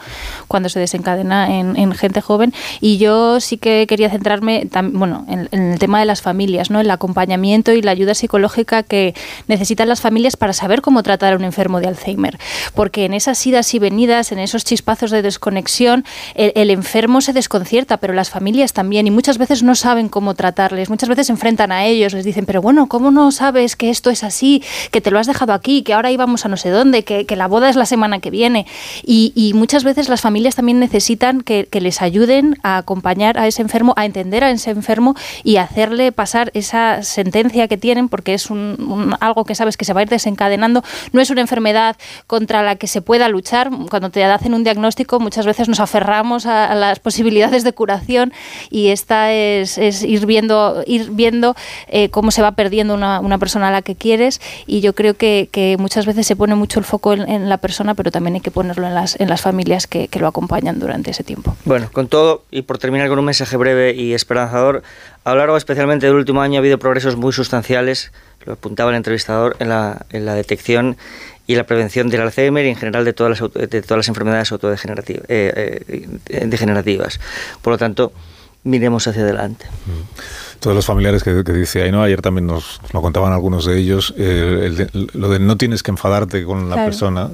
[0.47, 2.53] cuando se desencadena en, en gente joven.
[2.81, 6.69] Y yo sí que quería centrarme tam- bueno, en, en el tema de las familias,
[6.69, 6.79] ¿no?
[6.79, 9.13] el acompañamiento y la ayuda psicológica que
[9.47, 12.38] necesitan las familias para saber cómo tratar a un enfermo de Alzheimer.
[12.73, 17.33] Porque en esas idas y venidas, en esos chispazos de desconexión, el, el enfermo se
[17.33, 19.07] desconcierta, pero las familias también.
[19.07, 22.45] Y muchas veces no saben cómo tratarles, muchas veces se enfrentan a ellos, les dicen,
[22.45, 25.84] pero bueno, ¿cómo no sabes que esto es así, que te lo has dejado aquí,
[25.84, 28.30] que ahora íbamos a no sé dónde, que, que la boda es la semana que
[28.30, 28.65] viene?
[29.04, 33.47] Y, y muchas veces las familias también necesitan que, que les ayuden a acompañar a
[33.47, 38.34] ese enfermo, a entender a ese enfermo y hacerle pasar esa sentencia que tienen, porque
[38.34, 40.84] es un, algo que sabes que se va a ir desencadenando.
[41.12, 41.95] No es una enfermedad
[42.28, 43.69] contra la que se pueda luchar.
[43.89, 48.34] Cuando te hacen un diagnóstico, muchas veces nos aferramos a, a las posibilidades de curación
[48.69, 51.56] y esta es, es ir viendo, ir viendo
[51.88, 55.13] eh, cómo se va perdiendo una, una persona a la que quieres y yo creo
[55.15, 58.36] que, que muchas veces se pone mucho el foco en, en la persona, pero también
[58.36, 61.55] hay que ponerlo en las, en las familias que, que lo acompañan durante ese tiempo.
[61.65, 64.84] Bueno, con todo, y por terminar con un mensaje breve y esperanzador,
[65.23, 68.12] a lo largo especialmente del último año ha habido progresos muy sustanciales,
[68.45, 70.97] lo apuntaba el entrevistador, en la, en la detección
[71.45, 74.08] y la prevención del Alzheimer y en general de todas las, auto- de todas las
[74.08, 75.23] enfermedades autodegenerativas.
[75.29, 75.84] eh,
[76.29, 77.19] eh, degenerativas.
[77.62, 78.12] Por lo tanto,
[78.63, 79.65] miremos hacia adelante.
[80.60, 84.13] Todos los familiares que, que dice Ainhoa, ayer también nos lo contaban algunos de ellos,
[84.17, 86.89] eh, el de- lo de no tienes que enfadarte con la Claro.
[86.89, 87.30] persona.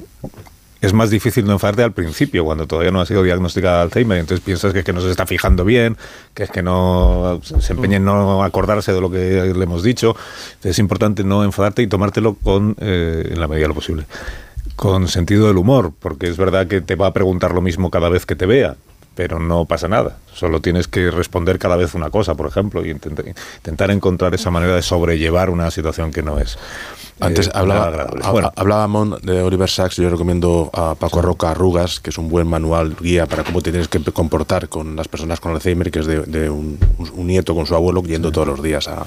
[0.80, 4.18] Es más difícil no enfadarte al principio, cuando todavía no ha sido diagnosticada Alzheimer.
[4.18, 5.96] Entonces piensas que es que no se está fijando bien,
[6.34, 10.14] que es que no se empeña en no acordarse de lo que le hemos dicho.
[10.48, 14.04] Entonces es importante no enfadarte y tomártelo con, eh, en la medida de lo posible,
[14.76, 18.08] con sentido del humor, porque es verdad que te va a preguntar lo mismo cada
[18.10, 18.76] vez que te vea
[19.16, 20.18] pero no pasa nada.
[20.32, 24.50] Solo tienes que responder cada vez una cosa, por ejemplo, y intentar, intentar encontrar esa
[24.52, 26.56] manera de sobrellevar una situación que no es.
[27.18, 28.20] Antes eh, hablaba, nada agradable.
[28.24, 32.28] ha- Bueno, hablábamos de Oliver Sacks, yo recomiendo a Paco Roca Arrugas, que es un
[32.28, 36.00] buen manual guía para cómo te tienes que comportar con las personas con Alzheimer, que
[36.00, 36.78] es de, de un,
[37.14, 39.06] un nieto con su abuelo yendo todos los días a,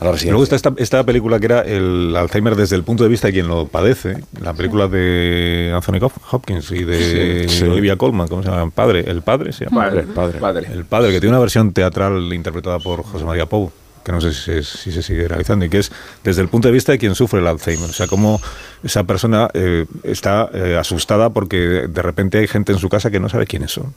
[0.00, 0.30] a la residencia.
[0.32, 3.32] luego está esta, esta película que era el Alzheimer desde el punto de vista de
[3.32, 7.64] quien lo padece, la película de Anthony Hop- Hopkins y de Sí, sí.
[7.64, 8.70] Olivia Colman, ¿cómo se llama?
[8.70, 9.84] Padre, el padre se llama.
[9.84, 10.38] Padre, padre.
[10.38, 10.68] padre.
[10.72, 13.70] El padre, que tiene una versión teatral interpretada por José María Pou,
[14.06, 15.90] que no sé si se, si se sigue realizando, y que es
[16.22, 17.90] desde el punto de vista de quien sufre el Alzheimer.
[17.90, 18.40] O sea, cómo
[18.84, 21.56] esa persona eh, está eh, asustada porque
[21.88, 23.92] de repente hay gente en su casa que no sabe quiénes son.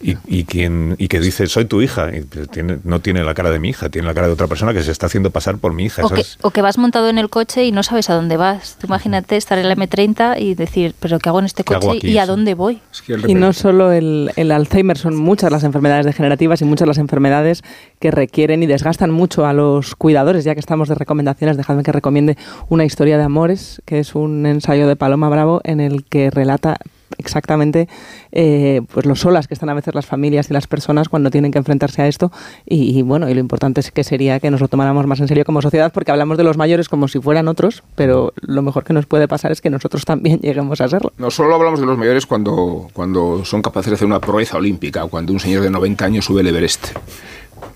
[0.00, 2.10] Y, y, quien, y que dice, soy tu hija.
[2.16, 4.72] Y tiene, no tiene la cara de mi hija, tiene la cara de otra persona
[4.72, 6.02] que se está haciendo pasar por mi hija.
[6.02, 8.38] O que, es- o que vas montado en el coche y no sabes a dónde
[8.38, 8.78] vas.
[8.80, 11.88] Tú imagínate estar en la M30 y decir, ¿pero qué hago en este ¿Qué hago
[11.88, 12.08] coche aquí?
[12.12, 12.28] y a Sí.
[12.28, 12.80] dónde voy?
[13.26, 17.62] Y no solo el, el Alzheimer, son muchas las enfermedades degenerativas y muchas las enfermedades
[18.00, 20.44] que requieren y desgastan mucho a los cuidadores.
[20.44, 22.36] Ya que estamos de recomendaciones, dejadme que recomiende
[22.68, 26.78] Una historia de amores, que es un ensayo de Paloma Bravo en el que relata
[27.18, 27.88] exactamente
[28.32, 31.52] eh, pues lo solas que están a veces las familias y las personas cuando tienen
[31.52, 32.32] que enfrentarse a esto
[32.66, 35.28] y, y, bueno y lo importante es que sería que nos lo tomáramos más en
[35.28, 38.84] serio como sociedad porque hablamos de los mayores como si fueran otros pero lo mejor
[38.84, 41.86] que nos puede pasar es que nosotros también lleguemos a serlo No solo hablamos de
[41.86, 45.70] los mayores cuando, cuando son capaces de hacer una proeza olímpica, cuando un señor de
[45.70, 46.88] 90 años sube el Everest.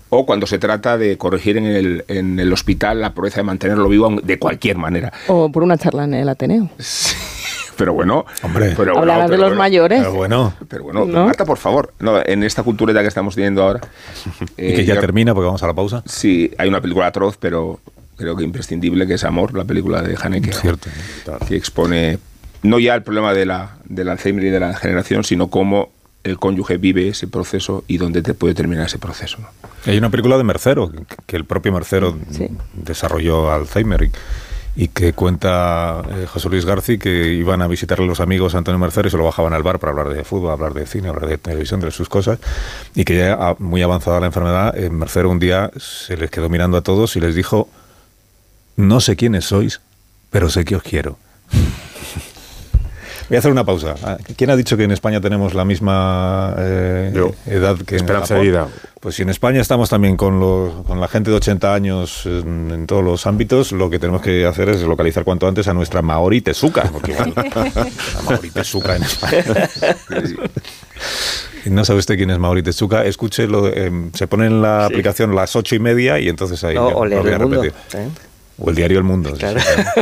[0.09, 3.87] O cuando se trata de corregir en el, en el hospital la pobreza de mantenerlo
[3.89, 5.11] vivo de cualquier manera.
[5.27, 6.69] O por una charla en el Ateneo.
[7.77, 9.57] Pero bueno, hombre, pero Hablarás bueno, de pero los bueno.
[9.59, 9.99] mayores.
[10.01, 11.25] Pero bueno, Pero bueno, ¿No?
[11.25, 13.79] Marta, por favor, no, en esta cultureta que estamos teniendo ahora.
[14.41, 16.03] y que eh, ya yo- termina porque vamos a la pausa.
[16.05, 17.79] Sí, hay una película atroz, pero
[18.17, 20.51] creo que imprescindible, que es Amor, la película de Haneke.
[20.53, 20.89] Cierto.
[21.47, 22.19] Que expone
[22.61, 25.89] no ya el problema de la, del Alzheimer y de la generación, sino cómo
[26.23, 29.37] el cónyuge vive ese proceso y dónde te puede terminar ese proceso.
[29.39, 29.47] ¿no?
[29.85, 30.91] Hay una película de Mercero,
[31.25, 32.15] que- el propio Mercero
[32.73, 34.11] desarrolló Alzheimer y,
[34.83, 38.77] y que cuenta eh, José Luis García que iban a visitarle los amigos a Antonio
[38.79, 41.27] Mercero y se lo bajaban al bar para hablar de fútbol, hablar de cine, hablar
[41.27, 42.39] de televisión, de sus cosas,
[42.95, 46.77] y que ya muy avanzada la enfermedad, eh, Mercero un día se les quedó mirando
[46.77, 47.67] a todos y les dijo,
[48.77, 49.81] no sé quiénes sois,
[50.29, 51.17] pero sé que os quiero.
[53.31, 53.95] Voy a hacer una pausa.
[54.03, 58.35] Ah, ¿Quién ha dicho que en España tenemos la misma eh, edad que en Esperanza
[58.35, 58.43] Japón?
[58.45, 58.67] de vida.
[58.99, 62.69] Pues si en España estamos también con, los, con la gente de 80 años en,
[62.71, 66.01] en todos los ámbitos, lo que tenemos que hacer es localizar cuanto antes a nuestra
[66.01, 66.83] Maori Tezuka.
[66.91, 67.33] Porque, bueno,
[68.15, 69.45] la Maori Tezuka en España.
[71.65, 74.93] Y no sabe usted quién es Mauri Tezuka, escúchelo, eh, se pone en la Sí.
[74.93, 77.61] aplicación las ocho y media y entonces ahí No, ya o voy a el mundo.
[77.61, 77.73] repetir.
[77.99, 78.07] ¿eh?
[78.59, 79.29] O el diario El Mundo.
[79.31, 79.59] sí, Claro.
[79.59, 80.01] sí.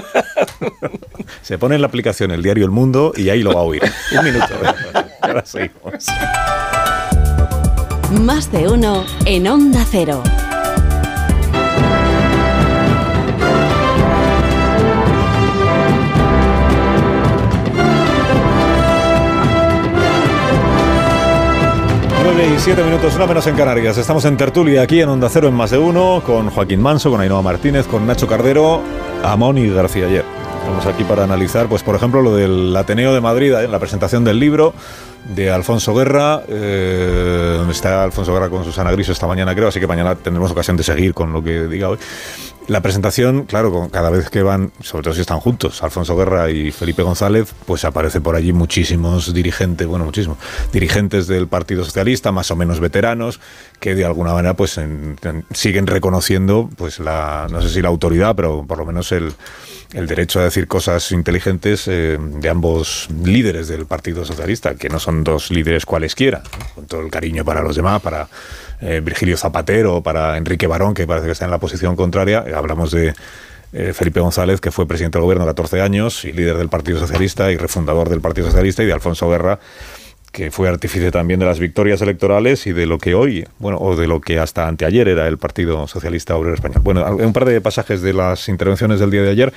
[1.41, 3.83] Se pone en la aplicación el diario El Mundo y ahí lo va a oír.
[4.17, 4.53] Un minuto.
[5.21, 6.05] Ahora seguimos.
[8.21, 10.23] Más de uno en Onda Cero.
[22.23, 23.97] Nueve y siete minutos, una menos en Canarias.
[23.97, 27.21] Estamos en tertulia aquí en Onda Cero en Más de Uno, con Joaquín Manso, con
[27.21, 28.81] Ainhoa Martínez, con Nacho Cardero,
[29.23, 30.38] Amón y García Ayer.
[30.59, 33.67] Estamos aquí para analizar, pues por ejemplo, lo del Ateneo de Madrid, ¿eh?
[33.67, 34.73] la presentación del libro
[35.35, 39.87] de Alfonso Guerra, eh, está Alfonso Guerra con Susana Griso esta mañana, creo, así que
[39.87, 41.97] mañana tendremos ocasión de seguir con lo que diga hoy.
[42.67, 46.71] La presentación, claro, cada vez que van, sobre todo si están juntos, Alfonso Guerra y
[46.71, 50.37] Felipe González, pues aparecen por allí muchísimos dirigentes, bueno, muchísimos,
[50.71, 53.39] dirigentes del Partido Socialista, más o menos veteranos,
[53.79, 57.89] que de alguna manera pues en- en- siguen reconociendo, pues la, no sé si la
[57.89, 59.33] autoridad, pero por lo menos el,
[59.93, 64.99] el derecho a decir cosas inteligentes eh, de ambos líderes del Partido Socialista, que no
[64.99, 66.43] son dos líderes cualesquiera,
[66.75, 68.27] con todo el cariño para los demás, para
[68.81, 72.45] eh, Virgilio Zapatero, para Enrique Barón, que parece que está en la posición contraria.
[72.47, 73.13] Eh, Hablamos de
[73.73, 77.51] eh, Felipe González, que fue presidente del gobierno 14 años y líder del Partido Socialista
[77.51, 79.59] y refundador del Partido Socialista, y de Alfonso Guerra,
[80.31, 83.95] que fue artífice también de las victorias electorales y de lo que hoy, bueno, o
[83.95, 86.81] de lo que hasta anteayer era el Partido Socialista Obrero Español.
[86.83, 89.53] Bueno, un par de pasajes de las intervenciones del día de ayer.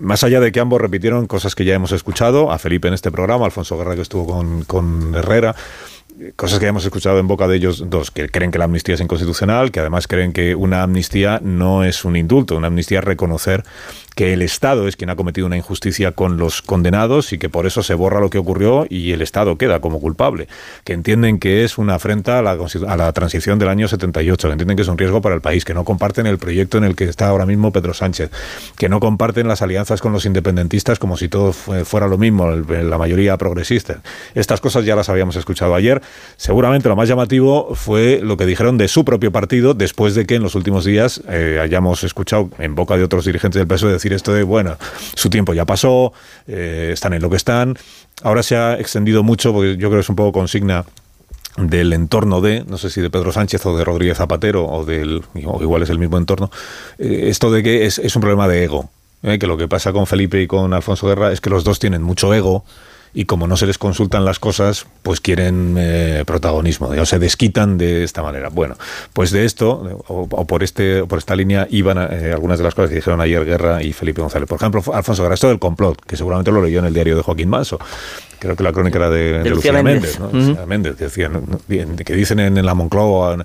[0.00, 3.10] Más allá de que ambos repitieron cosas que ya hemos escuchado, a Felipe en este
[3.10, 5.54] programa, Alfonso Guerra que estuvo con, con Herrera,
[6.36, 9.00] cosas que hemos escuchado en boca de ellos dos, que creen que la amnistía es
[9.00, 13.64] inconstitucional, que además creen que una amnistía no es un indulto, una amnistía es reconocer
[14.14, 17.64] que el Estado es quien ha cometido una injusticia con los condenados y que por
[17.66, 20.48] eso se borra lo que ocurrió y el Estado queda como culpable,
[20.84, 24.52] que entienden que es una afrenta a la, a la transición del año 78, que
[24.52, 26.94] entienden que es un riesgo para el país, que no comparten el proyecto en el
[26.94, 28.30] que está ahora mismo Pedro Sánchez,
[28.76, 32.50] que no comparten las alianzas con los independentistas como si todo fue- fuera lo mismo,
[32.50, 34.02] la mayoría progresista.
[34.34, 36.01] Estas cosas ya las habíamos escuchado ayer.
[36.36, 40.34] Seguramente lo más llamativo fue lo que dijeron de su propio partido después de que
[40.34, 44.12] en los últimos días eh, hayamos escuchado en boca de otros dirigentes del PSOE decir
[44.12, 44.76] esto de, bueno,
[45.14, 46.12] su tiempo ya pasó,
[46.46, 47.76] eh, están en lo que están.
[48.22, 50.84] Ahora se ha extendido mucho, porque yo creo que es un poco consigna
[51.56, 55.22] del entorno de, no sé si de Pedro Sánchez o de Rodríguez Zapatero o del,
[55.34, 56.50] igual es el mismo entorno,
[56.98, 58.90] eh, esto de que es, un problema de ego,
[59.22, 62.02] que lo que pasa con Felipe y con Alfonso Guerra es que los dos tienen
[62.02, 62.64] mucho ego
[63.14, 67.78] y como no se les consultan las cosas, pues quieren eh, protagonismo, o se desquitan
[67.78, 68.48] de esta manera.
[68.48, 68.76] Bueno,
[69.12, 72.58] pues de esto, o, o por este o por esta línea, iban a, eh, algunas
[72.58, 74.48] de las cosas que dijeron ayer Guerra y Felipe González.
[74.48, 77.22] Por ejemplo, Alfonso Guerra, esto del complot, que seguramente lo leyó en el diario de
[77.22, 77.78] Joaquín Manso.
[78.38, 80.18] Creo que la crónica era de, de Lucía Lucía Méndez.
[80.18, 80.48] Méndez, ¿no?
[80.48, 81.42] Lucía Méndez, que, decían,
[82.04, 83.44] que dicen en, en la Moncloa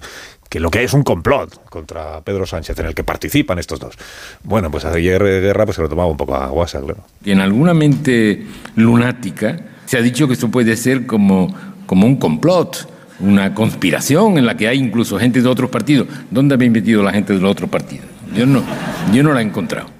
[0.49, 3.95] que lo que es un complot contra Pedro Sánchez, en el que participan estos dos.
[4.43, 7.03] Bueno, pues ayer eh, Guerra pues se lo tomaba un poco a guasa, claro.
[7.25, 11.53] En alguna mente lunática se ha dicho que esto puede ser como,
[11.86, 16.07] como un complot, una conspiración en la que hay incluso gente de otros partidos.
[16.29, 18.05] ¿Dónde habéis metido la gente de los otros partidos?
[18.36, 18.63] Yo no,
[19.13, 19.97] yo no la he encontrado.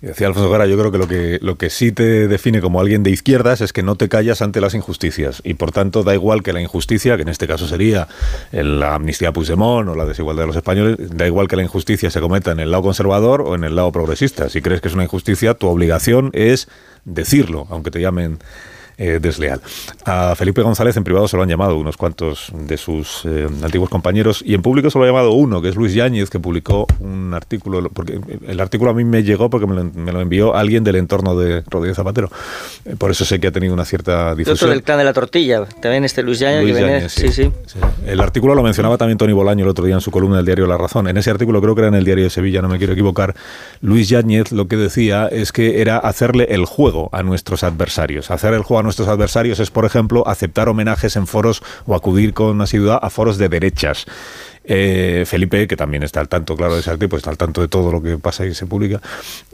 [0.00, 3.02] Decía Alfonso Guerra, yo creo que lo, que lo que sí te define como alguien
[3.02, 5.40] de izquierdas es que no te callas ante las injusticias.
[5.44, 8.06] Y por tanto da igual que la injusticia, que en este caso sería
[8.52, 12.20] la amnistía Puigdemont o la desigualdad de los españoles, da igual que la injusticia se
[12.20, 14.48] cometa en el lado conservador o en el lado progresista.
[14.48, 16.68] Si crees que es una injusticia, tu obligación es
[17.04, 18.38] decirlo, aunque te llamen
[18.98, 19.60] eh, desleal.
[20.04, 23.88] A Felipe González en privado se lo han llamado unos cuantos de sus eh, antiguos
[23.88, 26.86] compañeros y en público se lo ha llamado uno, que es Luis Yáñez, que publicó
[27.00, 30.54] un artículo, porque el artículo a mí me llegó porque me lo, me lo envió
[30.54, 32.30] alguien del entorno de Rodríguez Zapatero.
[32.84, 34.70] Eh, Por eso sé que ha tenido una cierta Otro difusión.
[34.70, 37.50] del clan de la tortilla, también este Luis Yañez, Luis que viene- Yáñez, sí, sí.
[38.06, 40.66] El artículo lo mencionaba también Tony Bolaño el otro día en su columna del diario
[40.66, 41.06] La Razón.
[41.08, 43.34] En ese artículo, creo que era en el diario de Sevilla, no me quiero equivocar,
[43.80, 48.30] Luis Yáñez lo que decía es que era hacerle el juego a nuestros adversarios.
[48.30, 52.32] Hacer el juego a nuestros adversarios es, por ejemplo, aceptar homenajes en foros o acudir
[52.34, 54.06] con asiduidad a foros de derechas.
[54.64, 57.68] Eh, Felipe, que también está al tanto, claro, de ese artículo, está al tanto de
[57.68, 59.00] todo lo que pasa y se publica,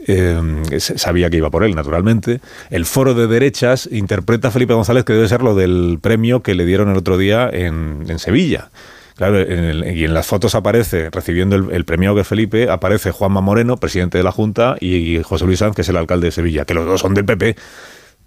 [0.07, 0.37] eh,
[0.79, 2.41] sabía que iba por él, naturalmente.
[2.69, 6.53] El foro de derechas interpreta a Felipe González que debe ser lo del premio que
[6.53, 8.69] le dieron el otro día en, en Sevilla.
[9.15, 13.39] Claro, en el- y en las fotos aparece, recibiendo el, premio que Felipe, aparece Juanma
[13.39, 16.65] Moreno, presidente de la Junta, y, José Luis Sanz, que es el alcalde de Sevilla,
[16.65, 17.55] que los dos son del PP.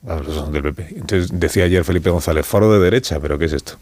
[0.06, 3.74] Entonces decía ayer Felipe González, foro de derecha, pero ¿qué es esto?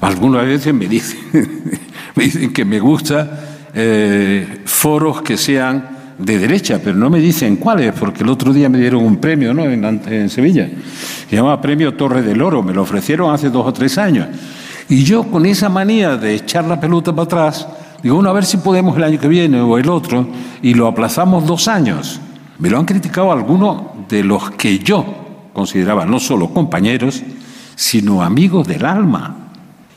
[0.00, 1.18] Algunas veces me dicen,
[2.14, 7.56] me dicen que me gusta eh, foros que sean de derecha, pero no me dicen
[7.56, 9.64] cuáles, porque el otro día me dieron un premio ¿no?
[9.64, 10.68] en, en Sevilla.
[11.28, 14.26] Se llama Premio Torre del Oro, me lo ofrecieron hace dos o tres años.
[14.88, 17.68] Y yo con esa manía de echar la pelota para atrás,
[18.02, 20.26] digo, bueno, a ver si podemos el año que viene o el otro,
[20.62, 22.20] y lo aplazamos dos años.
[22.58, 25.27] Me lo han criticado algunos de los que yo
[25.58, 27.20] consideraba no solo compañeros,
[27.74, 29.50] sino amigos del alma.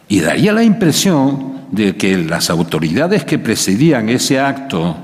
[0.08, 4.98] Y daría la impresión de que las autoridades que presidían ese acto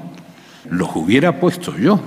[0.71, 1.99] los hubiera puesto yo.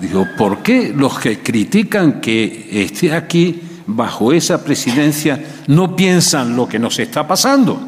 [0.00, 6.66] Digo, ¿por qué los que critican que esté aquí bajo esa presidencia no piensan lo
[6.68, 7.80] que nos está pasando?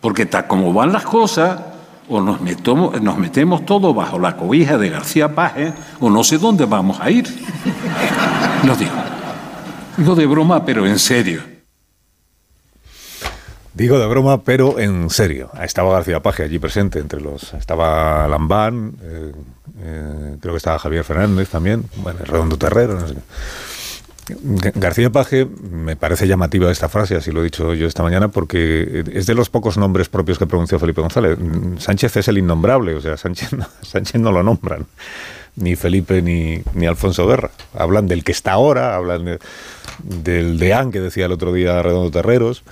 [0.00, 1.58] Porque tal como van las cosas,
[2.08, 6.38] o nos, metemos, nos metemos todos bajo la cobija de García Paje, o no sé
[6.38, 7.26] dónde vamos a ir.
[8.64, 8.92] Lo digo.
[9.96, 11.42] Digo de broma, pero en serio.
[13.74, 15.50] Digo de broma, pero en serio.
[15.62, 17.52] Estaba García Paje allí presente entre los.
[17.54, 19.32] Estaba Lambán, eh,
[19.80, 23.14] eh, creo que estaba Javier Fernández también, bueno, Redondo Terrero, no sé.
[23.14, 23.20] Ga-
[24.74, 29.04] García Paje me parece llamativa esta frase, así lo he dicho yo esta mañana, porque
[29.12, 31.38] es de los pocos nombres propios que pronunció Felipe González.
[31.78, 34.86] Sánchez es el innombrable, o sea, Sánchez, no- Sánchez no lo nombran,
[35.56, 37.50] ni Felipe ni, ni Alfonso Guerra.
[37.74, 39.38] Hablan del que está ahora, hablan de-
[40.02, 42.62] del deán que decía el otro día Redondo Terreros,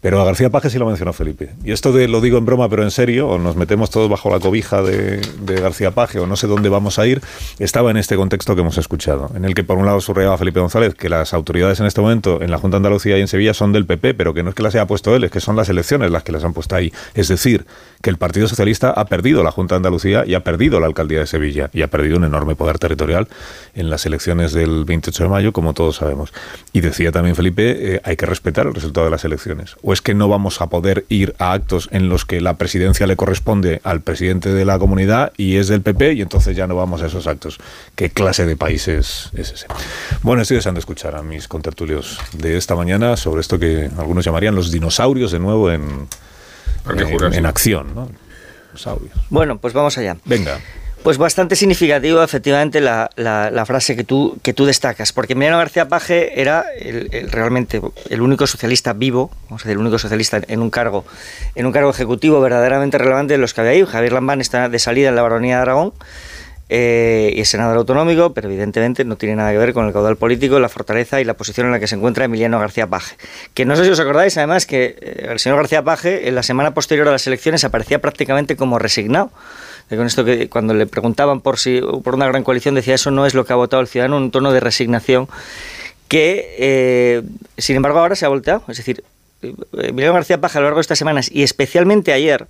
[0.00, 1.50] pero a García Paje sí lo mencionó Felipe.
[1.64, 4.30] Y esto de lo digo en broma, pero en serio, o nos metemos todos bajo
[4.30, 7.20] la cobija de, de García Paje, o no sé dónde vamos a ir,
[7.58, 10.60] estaba en este contexto que hemos escuchado, en el que por un lado subrayaba Felipe
[10.60, 13.54] González que las autoridades en este momento en la Junta de Andalucía y en Sevilla
[13.54, 15.56] son del PP, pero que no es que las haya puesto él, es que son
[15.56, 16.92] las elecciones las que las han puesto ahí.
[17.14, 17.66] Es decir,
[18.00, 21.20] que el Partido Socialista ha perdido la Junta de Andalucía y ha perdido la alcaldía
[21.20, 23.28] de Sevilla y ha perdido un enorme poder territorial
[23.74, 26.32] en las elecciones del 28 de mayo, como todos sabemos.
[26.74, 29.76] Y decía también Felipe, eh, hay que respetar el resultado de las elecciones.
[29.82, 33.06] ¿O es que no vamos a poder ir a actos en los que la presidencia
[33.06, 36.74] le corresponde al presidente de la comunidad y es del PP y entonces ya no
[36.74, 37.58] vamos a esos actos?
[37.94, 39.66] ¿Qué clase de país es, es ese?
[40.22, 44.54] Bueno, estoy deseando escuchar a mis contertulios de esta mañana sobre esto que algunos llamarían
[44.54, 46.08] los dinosaurios de nuevo en,
[46.88, 47.94] en, en acción.
[47.94, 48.08] ¿no?
[48.68, 49.12] Dinosaurios.
[49.28, 50.16] Bueno, pues vamos allá.
[50.24, 50.58] Venga.
[51.02, 55.58] Pues bastante significativo, efectivamente, la, la- la frase que tú, que tú destacas, porque Emiliano
[55.58, 59.98] García Paje era el- el- realmente el único socialista vivo, vamos a decir, el único
[59.98, 61.04] socialista en un cargo,
[61.56, 63.84] en un cargo ejecutivo verdaderamente relevante de los que había ahí.
[63.84, 65.92] Javier Lambán está de salida en la baronía de Aragón.
[66.74, 70.16] eh, y es senador autonómico, pero evidentemente no tiene nada que ver con el caudal
[70.16, 73.16] político, la fortaleza y la posición en la que se encuentra Emiliano García Paje.
[73.52, 76.42] Que no sé si os acordáis, además, que eh, el señor García Paje en la
[76.42, 79.30] semana posterior a las elecciones aparecía prácticamente como resignado.
[79.92, 83.10] Eh, Con esto que cuando le preguntaban por si por una gran coalición decía eso
[83.10, 85.28] no es lo que ha votado el ciudadano, un tono de resignación
[86.08, 87.22] que, eh,
[87.58, 88.62] sin embargo, ahora se ha volteado.
[88.68, 89.04] Es decir,
[89.42, 92.46] eh, Emiliano García Paje a lo largo de estas semanas y especialmente ayer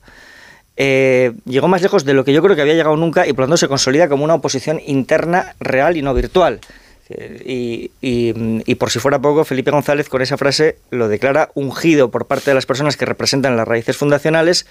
[0.76, 3.40] eh, llegó más lejos de lo que yo creo que había llegado nunca y por
[3.40, 6.61] lo tanto se consolida como una oposición interna real y no virtual.
[7.09, 12.26] Eh, y por si fuera poco, Felipe González con esa frase lo declara ungido por
[12.26, 14.66] parte de las personas que representan las raíces fundacionales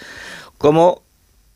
[0.58, 1.04] como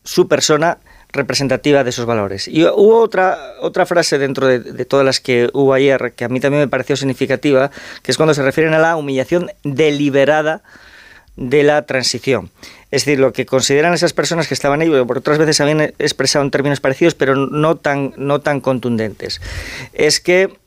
[0.03, 0.77] su persona
[1.09, 2.47] representativa de esos valores.
[2.47, 6.39] Y hubo otra, otra frase dentro de, todas las que hubo ayer que a mí
[6.39, 7.71] también me pareció significativa,
[8.03, 10.61] que es cuando se refieren a la humillación deliberada
[11.35, 12.49] de la transición.
[12.91, 16.45] Es decir, lo que consideran esas personas que estaban ahí, por otras veces habían expresado
[16.45, 19.41] en términos parecidos, pero no tan, no tan contundentes,
[19.93, 20.57] es que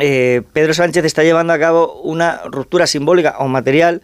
[0.00, 4.02] eh, Pedro Sánchez está llevando a cabo una ruptura simbólica o material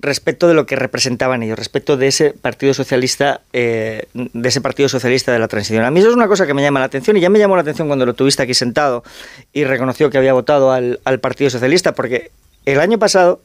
[0.00, 4.88] respecto de lo que representaban ellos, respecto de ese Partido Socialista, eh, de ese Partido
[4.88, 5.84] Socialista de la Transición.
[5.84, 7.56] A mí eso es una cosa que me llama la atención y ya me llamó
[7.56, 9.04] la atención cuando lo tuviste aquí sentado
[9.52, 12.30] y reconoció que había votado al, al Partido Socialista, porque
[12.66, 13.40] el año pasado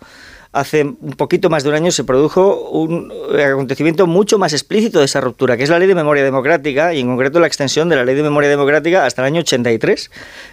[0.56, 5.06] hace un poquito más de un año se produjo un acontecimiento mucho más explícito de
[5.06, 7.98] esa ruptura, que es la Ley de Memoria Democrática y en concreto la extensión de
[7.98, 10.10] la Ley de Memoria Democrática hasta el año 83,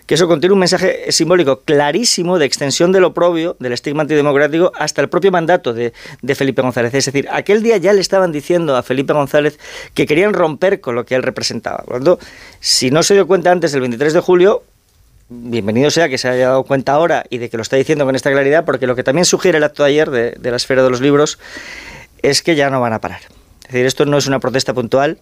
[0.07, 5.01] que eso contiene un mensaje simbólico clarísimo de extensión del oprobio, del estigma antidemocrático, hasta
[5.01, 6.93] el propio mandato de, de Felipe González.
[6.95, 9.59] Es decir, aquel día ya le estaban diciendo a Felipe González
[9.95, 11.85] que querían romper con lo que él representaba.
[11.85, 12.27] Por lo tanto,
[12.59, 14.63] si no se dio cuenta antes del 23 de julio,
[15.29, 18.17] bienvenido sea que se haya dado cuenta ahora y de que lo está diciendo con
[18.17, 20.91] esta claridad, porque lo que también sugiere el acto de ayer de, la esfera de
[20.91, 21.39] los libros
[22.23, 23.21] es que ya no van a parar.
[23.65, 25.19] Es decir, esto no es una protesta puntual,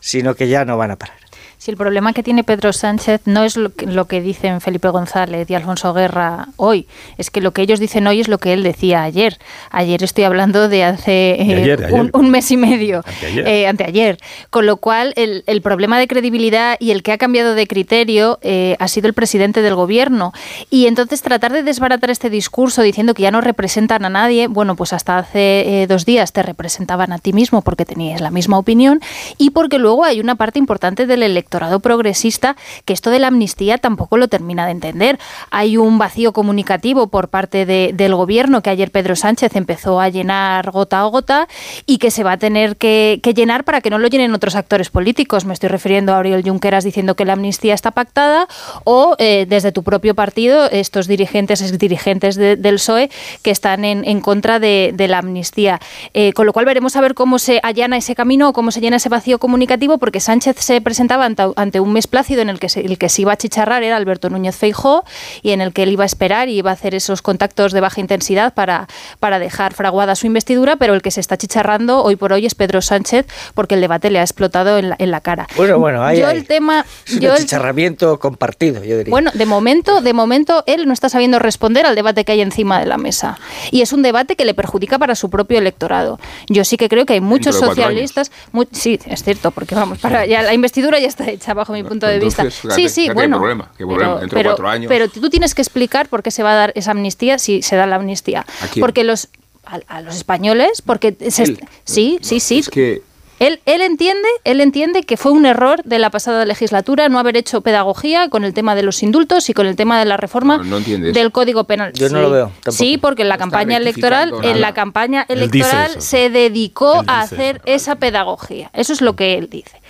[0.00, 1.18] sino que ya no van a parar.
[1.64, 4.90] Si el problema que tiene Pedro Sánchez no es lo que, lo que dicen Felipe
[4.90, 6.86] González y Alfonso Guerra hoy,
[7.16, 9.38] es que lo que ellos dicen hoy es lo que él decía ayer.
[9.70, 12.10] Ayer estoy hablando de hace eh, De ayer, de ayer.
[12.12, 13.48] Un, mes y medio, Anteayer.
[13.48, 14.18] eh, anteayer.
[14.50, 18.38] Con lo cual, el, el problema de credibilidad y el que ha cambiado de criterio
[18.42, 20.34] eh, ha sido el presidente del gobierno.
[20.68, 24.76] Y entonces tratar de desbaratar este discurso diciendo que ya no representan a nadie, bueno,
[24.76, 29.00] pues hasta hace dos días te representaban a ti mismo porque tenías la misma opinión
[29.38, 33.78] y porque luego hay una parte importante del electorado progresista que esto de la amnistía
[33.78, 35.18] tampoco lo termina de entender.
[35.50, 40.08] Hay un vacío comunicativo por parte de- del gobierno que ayer Pedro Sánchez empezó a
[40.08, 41.48] llenar gota a gota
[41.86, 44.90] y que se va a tener que, llenar para que no lo llenen otros actores
[44.90, 45.44] políticos.
[45.44, 48.46] Me estoy refiriendo a Oriol Junqueras diciendo que la amnistía está pactada
[48.84, 53.10] o eh, desde tu propio partido estos dirigentes, exdirigentes de- del PSOE
[53.42, 55.80] que están en, contra de, de la amnistía.
[56.12, 58.80] Eh, con lo cual veremos a ver cómo se allana ese camino o cómo se
[58.80, 62.58] llena ese vacío comunicativo porque Sánchez se presentaba ante, ante un mes plácido en el
[62.58, 65.04] que se, el que se iba a chicharrar era Alberto Núñez Feijó
[65.42, 67.80] y en el que él iba a esperar y iba a hacer esos contactos de
[67.80, 68.86] baja intensidad para,
[69.20, 72.54] para dejar fraguada su investidura, pero el que se está chicharrando hoy por hoy es
[72.54, 75.46] Pedro Sánchez porque el debate le ha explotado en la, en la cara.
[75.56, 76.36] Bueno, bueno, ahí yo hay.
[76.38, 76.84] el tema...
[77.06, 79.10] Es un el- achicharramiento compartido, yo diría.
[79.10, 82.78] bueno, de momento, de momento él no está sabiendo responder al debate que hay encima
[82.80, 83.38] de la mesa.
[83.70, 86.18] Y es un debate que le perjudica para su propio electorado.
[86.48, 88.30] Yo sí que creo que hay muchos socialistas,
[88.72, 92.06] sí, es cierto, porque vamos, para ya la investidura ya está hecha bajo mi punto
[92.06, 92.44] de vista.
[92.44, 93.36] Fíjate, sí, sí, fíjate qué bueno.
[93.36, 94.20] problema, qué problema.
[94.20, 94.88] Dentro de pero, cuatro años.
[94.88, 97.76] pero tú tienes que explicar por qué se va a dar esa amnistía si se
[97.76, 98.46] da la amnistía.
[98.62, 98.82] ¿A quién?
[98.82, 99.28] Porque los
[99.66, 102.58] a, a los españoles, porque se sí, sí, sí.
[102.58, 103.02] Es que
[103.40, 107.36] Él, él entiende, él entiende que fue un error de la pasada legislatura no haber
[107.36, 110.58] hecho pedagogía con el tema de los indultos y con el tema de la reforma
[110.58, 111.92] No, no del Código Penal.
[111.94, 112.22] Yo no Sí.
[112.22, 112.72] lo veo, tampoco.
[112.72, 116.00] Sí, porque en la campaña electoral, en la campaña electoral eso.
[116.00, 118.70] se dedicó a hacer esa pedagogía.
[118.72, 119.80] Eso es lo que él dice.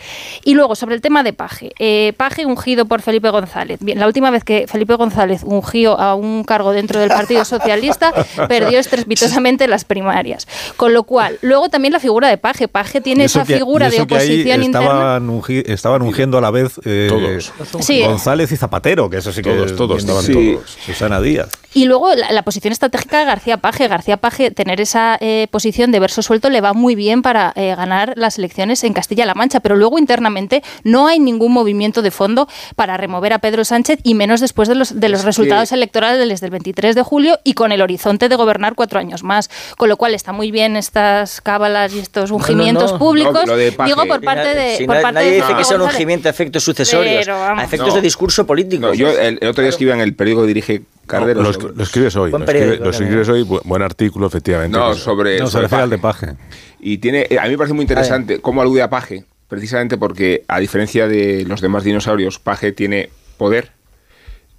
[0.45, 3.79] Y luego sobre el tema de Paje, Eh, Paje ungido por Felipe González.
[3.81, 8.13] Bien, la última vez que Felipe González ungió a un cargo dentro del Partido Socialista
[8.49, 10.47] perdió estrepitosamente las primarias.
[10.77, 12.69] Con lo cual, luego también la figura de Paje.
[12.69, 14.87] Paje tiene esa que- figura de oposición interna.
[14.89, 17.53] estaban, ungi- estaban ungiendo a la vez eh, Todos.
[17.85, 18.03] Sí.
[18.03, 20.71] González y Zapatero, que eso sí que Todos, todos, estaban todos.
[20.85, 21.49] Susana Díaz.
[21.73, 23.89] Y luego la, la posición estratégica de García Paje.
[23.89, 27.75] García Paje, tener esa eh, posición de verso suelto le va muy bien para eh,
[27.75, 32.49] ganar las elecciones en Castilla-La Mancha, pero luego internamente no hay ningún movimiento de fondo
[32.77, 35.75] para remover a Pedro Sánchez y menos después de los, de los Es resultados que-
[35.75, 39.51] electorales desde el 23 de julio y con el horizonte de gobernar cuatro años más.
[39.77, 42.99] Con lo cual está muy bien estas cábalas y estos ungimientos no.
[42.99, 43.24] públicos.
[43.24, 43.91] No, de Paje.
[43.91, 46.29] Digo por parte de, Si por na- parte nadie de dice que sea un ungimiento
[46.29, 47.95] a efectos sucesorios, a efectos No.
[47.97, 48.87] de discurso político.
[48.89, 51.43] no, yo el, el otro día escribí en el periódico que dirige Cardero.
[51.43, 52.31] lo, sobre- lo escribes hoy.
[52.31, 54.77] Buen Lo, escribe- lo escribes hoy, bu- buen artículo, efectivamente.
[54.77, 56.27] no, sobre, No, sobre de Paje.
[56.27, 56.37] Paje.
[56.81, 60.45] Y tiene, eh, a mí me parece muy interesante cómo alude a Paje, precisamente porque,
[60.49, 63.71] a diferencia de los demás dinosaurios, Paje tiene poder,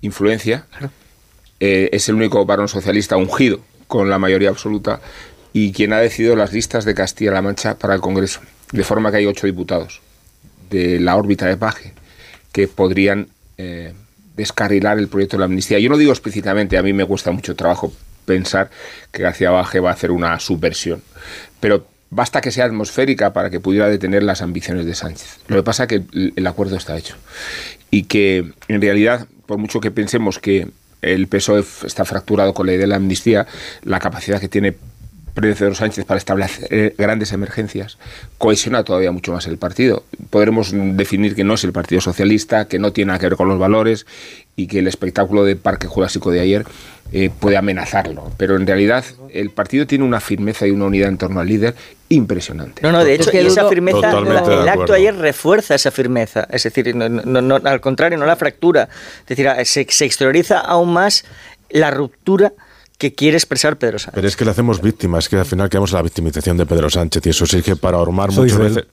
[0.02, 0.66] influencia,
[1.60, 5.00] eh, es el único varón socialista ungido con la mayoría absoluta
[5.54, 8.42] y quien ha decidido las listas de Castilla-La Mancha para el Congreso.
[8.76, 10.02] De forma que hay ocho diputados
[10.70, 11.94] de la órbita de Paje
[12.52, 13.94] que podrían eh,
[14.36, 15.80] descarrilar el proyecto de la amnistía.
[15.80, 17.94] Yo no digo explícitamente, a mí me cuesta mucho trabajo
[18.26, 18.70] pensar
[19.12, 21.02] que García Paje va a hacer una subversión,
[21.60, 25.40] pero basta que sea atmosférica para que pudiera detener las ambiciones de Sánchez.
[25.48, 26.04] Lo que pasa es que
[26.36, 27.16] el, acuerdo está hecho
[27.92, 30.68] y que en realidad, por mucho que pensemos que
[31.02, 33.46] el PSOE está fracturado con la idea de la amnistía,
[33.84, 34.76] la capacidad que tiene
[35.36, 37.98] Pedro Sánchez para establecer eh, grandes emergencias
[38.38, 40.04] cohesiona todavía mucho más el partido.
[40.30, 43.48] Podremos definir que no es el Partido Socialista, que no tiene nada que ver con
[43.50, 44.06] los valores
[44.56, 46.66] y que el espectáculo de Parque Jurásico de ayer
[47.12, 48.32] eh, puede amenazarlo.
[48.38, 51.76] Pero en realidad el partido tiene una firmeza y una unidad en torno al líder
[52.10, 52.82] impresionante.
[52.82, 53.98] No, no, de hecho, y esa firmeza,
[54.62, 56.48] el acto ayer refuerza esa firmeza.
[56.50, 58.88] Es decir, no, no- no- al contrario, no la fractura.
[59.28, 61.26] Es decir, se, se exterioriza aún más
[61.70, 62.54] la ruptura
[62.98, 64.16] que quiere expresar Pedro Sánchez.
[64.16, 66.90] Pero es que le hacemos víctimas, que al final quedamos en la victimización de Pedro
[66.90, 68.86] Sánchez y eso sí que para ahormar muchas veces.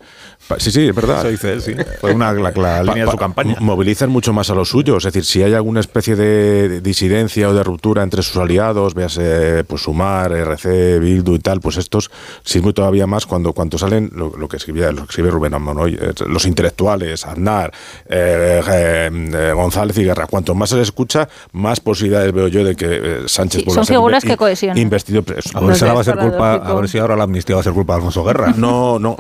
[0.49, 1.21] pa- Sí, sí, es verdad.
[1.21, 1.75] Eso dice él, sí.
[2.01, 3.57] Fue una, la, la línea de su campaña.
[3.61, 5.05] Movilizan mucho más a los suyos.
[5.05, 9.65] Es decir, si hay alguna especie de disidencia o de ruptura entre sus aliados, véase
[9.65, 12.11] pues Sumar, RC, Bildu y tal, pues estos
[12.45, 15.95] sirve todavía más cuando, cuando salen lo, lo que escribía, lo que escribe Rubén Amonoy,
[16.01, 17.73] eh, los intelectuales, Aznar,
[18.09, 20.27] eh, eh, eh, González y Guerra.
[20.27, 23.83] Cuanto más se les escucha, más posibilidades veo yo de que eh, Sánchez Sí, vuelva
[24.01, 24.79] inve- que cohesionan.
[24.79, 25.23] investido.
[25.23, 27.55] pues, A ver si ahora va a ser culpa, a ver si ahora la amnistía
[27.57, 28.55] va a ser culpa de Alfonso Guerra.
[28.57, 29.17] No, no,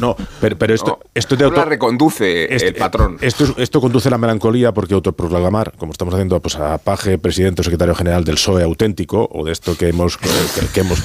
[0.00, 0.16] no.
[0.40, 3.18] Pero, pero esto, esto de No la auto- reconduce este- el patrón.
[3.20, 7.18] Esto, es- esto conduce a la melancolía porque autoproclamar, como estamos haciendo pues, a Paje,
[7.18, 10.28] presidente o secretario general del PSOE auténtico, o de esto que hemos, que,
[10.72, 11.02] que hemos,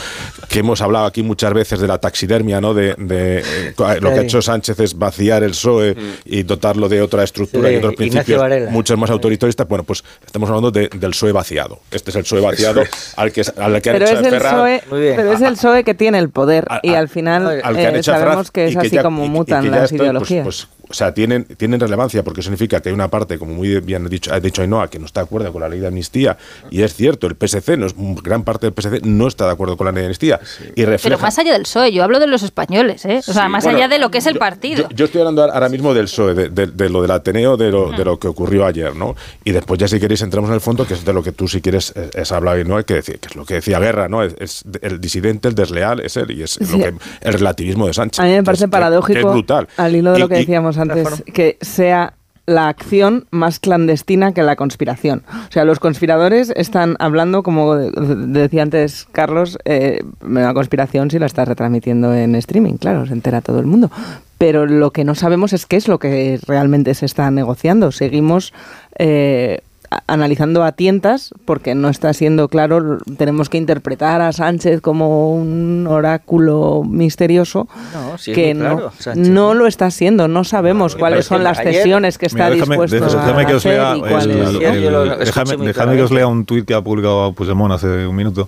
[0.50, 2.74] que hemos hablado aquí muchas veces de la taxidermia, ¿no?
[2.74, 5.96] de, de, eh, lo que ha hecho Sánchez es vaciar el PSOE
[6.26, 9.68] y dotarlo de otra estructura Sí, y otros principios muchos más autoritaristas.
[9.68, 11.80] Bueno, pues estamos hablando de- del PSOE vaciado.
[11.92, 12.82] Este es el PSOE vaciado
[13.16, 15.94] al que, al que han Pero hecho es, el PSOE, pero es el PSOE que
[15.94, 18.90] tiene el poder y al final al que han eh, hecho sabemos que es así
[18.92, 20.44] ya- como mutan las esto, pues, ideologías.
[20.44, 24.06] pues, o sea, tienen, tienen relevancia porque significa que hay una parte, como muy bien
[24.06, 26.38] ha dicho, ha dicho Ainhoa, que no está de acuerdo con la ley de amnistía.
[26.72, 29.78] Y es cierto, el PSC, no es, gran parte del PSC no está de acuerdo
[29.78, 30.40] con la ley de amnistía.
[30.76, 33.20] Y refleja, Pero más allá del PSOE, yo hablo de los españoles, ¿eh?
[33.20, 34.90] O sea, Sí, más bueno, allá de lo que es el partido.
[34.90, 37.72] Yo, yo estoy hablando ahora mismo del PSOE, de, de- de lo del Ateneo, de
[37.72, 39.16] lo, de lo que ocurrió ayer, ¿no?
[39.44, 41.48] Y después ya si queréis entramos en el fondo, que es de lo que tú
[41.48, 43.80] si quieres es, es hablar y no hay que decir, que es lo que decía
[43.80, 44.24] Guerra, ¿no?
[44.24, 46.66] Es, es el disidente, el desleal, es él, y es Sí.
[46.72, 48.20] lo que, el relativismo de Sánchez.
[48.20, 49.68] A mí me parece que- paradójico, que es brutal.
[49.78, 52.14] al hilo de Y- lo que y- decíamos antes, que sea
[52.46, 55.22] la acción más clandestina que la conspiración.
[55.50, 61.12] O sea, los conspiradores están hablando, como de- de- decía antes Carlos, eh, la conspiración
[61.12, 63.92] si la está retransmitiendo en streaming, claro, se entera todo el mundo.
[64.40, 67.92] Pero lo que no sabemos es qué es lo que realmente se está negociando.
[67.92, 68.52] Seguimos
[68.98, 69.60] eh,
[70.08, 75.88] analizando a tientas porque no está siendo claro, tenemos que interpretar a Sánchez como un
[75.90, 81.44] oráculo misterioso No, sí que no, claro, no lo está siendo, no sabemos cuáles son
[81.44, 84.26] las cesiones que está Mira, déjame, dispuesto déjame- a que os hacer lea, y cuáles
[84.26, 84.50] el- no.
[84.60, 88.16] el- Yo lo déjame, que os lea un tuit que ha publicado Puigdemont hace un
[88.16, 88.48] minuto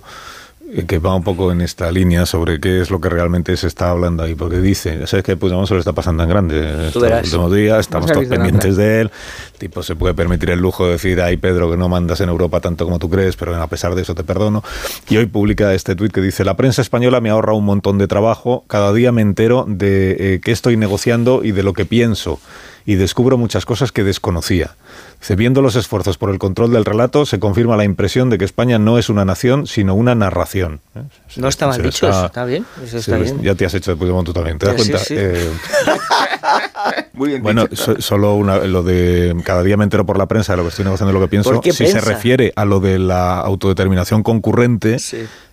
[0.86, 3.90] que va un poco en esta línea sobre qué es lo que realmente se está
[3.90, 7.26] hablando ahí, porque dice, sabes que Puigdemont se lo está pasando en grande estos verás.
[7.26, 9.10] últimos días, estamos No todos pendientes de él,
[9.52, 12.30] el tipo se puede permitir el lujo de decir, ay Pedro, que no mandas en
[12.30, 14.64] Europa tanto como tú crees, pero a pesar de eso te perdono,
[15.10, 18.08] y hoy publica este tuit que dice, la prensa española me ahorra un montón de
[18.08, 22.40] trabajo, cada día me entero de eh, qué estoy negociando y de lo que pienso,
[22.86, 24.74] y descubro muchas cosas que desconocía.
[25.22, 28.44] Dice, viendo los esfuerzos por el control del relato, se confirma la impresión de que
[28.44, 30.80] España no es una nación, sino una narración.
[30.96, 31.02] ¿eh?
[31.36, 32.66] No está mal dicho, está- eso está bien.
[32.84, 33.40] Eso está bien.
[33.40, 34.98] Ya te has hecho de Puigdemont tú también, ¿te das Sí, cuenta?
[35.04, 35.14] sí.
[35.16, 35.48] Eh,
[37.14, 37.76] Muy bien bueno, dicho.
[37.94, 40.70] so- solo una- lo de cada día me entero por la prensa de lo que
[40.70, 41.50] estoy negociando y lo que pienso.
[41.50, 44.96] ¿Por qué si se refiere a lo de la autodeterminación concurrente,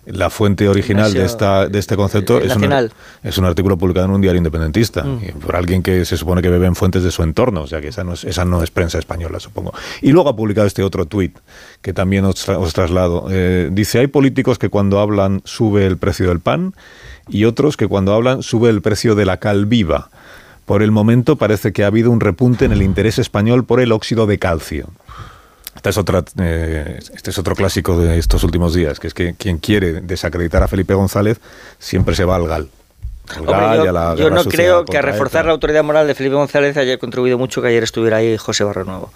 [0.06, 2.92] la fuente original de, esta, de este concepto es un, Nacional.
[3.22, 5.40] es un artículo publicado en un diario independentista Mm.
[5.44, 7.88] por alguien que se supone que bebe en fuentes de su entorno, o sea que
[7.88, 9.72] esa no es, esa no es prensa española, supongo.
[10.00, 11.36] Y luego ha publicado este otro tuit
[11.82, 13.26] que también os, tra- os traslado.
[13.30, 16.74] Eh, dice, hay políticos que cuando hablan sube el precio del pan
[17.28, 20.08] y otros que cuando hablan sube el precio de la cal viva.
[20.70, 23.90] Por el momento parece que ha habido un repunte en el interés español por el
[23.90, 24.86] óxido de calcio.
[25.74, 29.34] Esta es otra, eh, este es otro clásico de estos últimos días, que es que
[29.34, 31.40] quien quiere desacreditar a Felipe González
[31.80, 32.68] siempre se va al GAL.
[33.30, 35.46] Al Hombre, GAL y yo, a la yo no creo que a reforzar ETA.
[35.48, 38.84] la autoridad moral de Felipe González haya contribuido mucho que ayer estuviera ahí José Barro
[38.84, 39.10] Nuevo.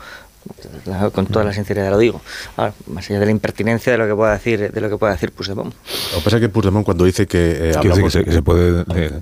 [1.13, 2.21] Con toda la sinceridad lo digo.
[2.57, 5.13] Ahora, más allá de la impertinencia de lo que pueda decir, de lo que pueda
[5.13, 5.73] decir Puigdemont.
[5.73, 8.13] Lo que pasa es que Puigdemont cuando dice que eh, Es que dice que hablamos...
[8.13, 9.21] se, que se puede eh,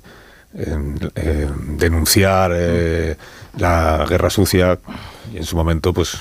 [0.55, 1.49] eh,
[1.79, 3.17] denunciar eh,
[3.59, 4.79] la guerra sucia.
[5.33, 6.19] Y en su momento pues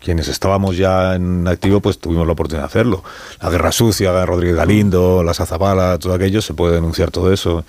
[0.00, 3.04] quienes estábamos ya en activo pues tuvimos la oportunidad de hacerlo.
[3.40, 7.64] La guerra sucia Rodríguez Galindo las Azapala todo aquello se puede denunciar todo eso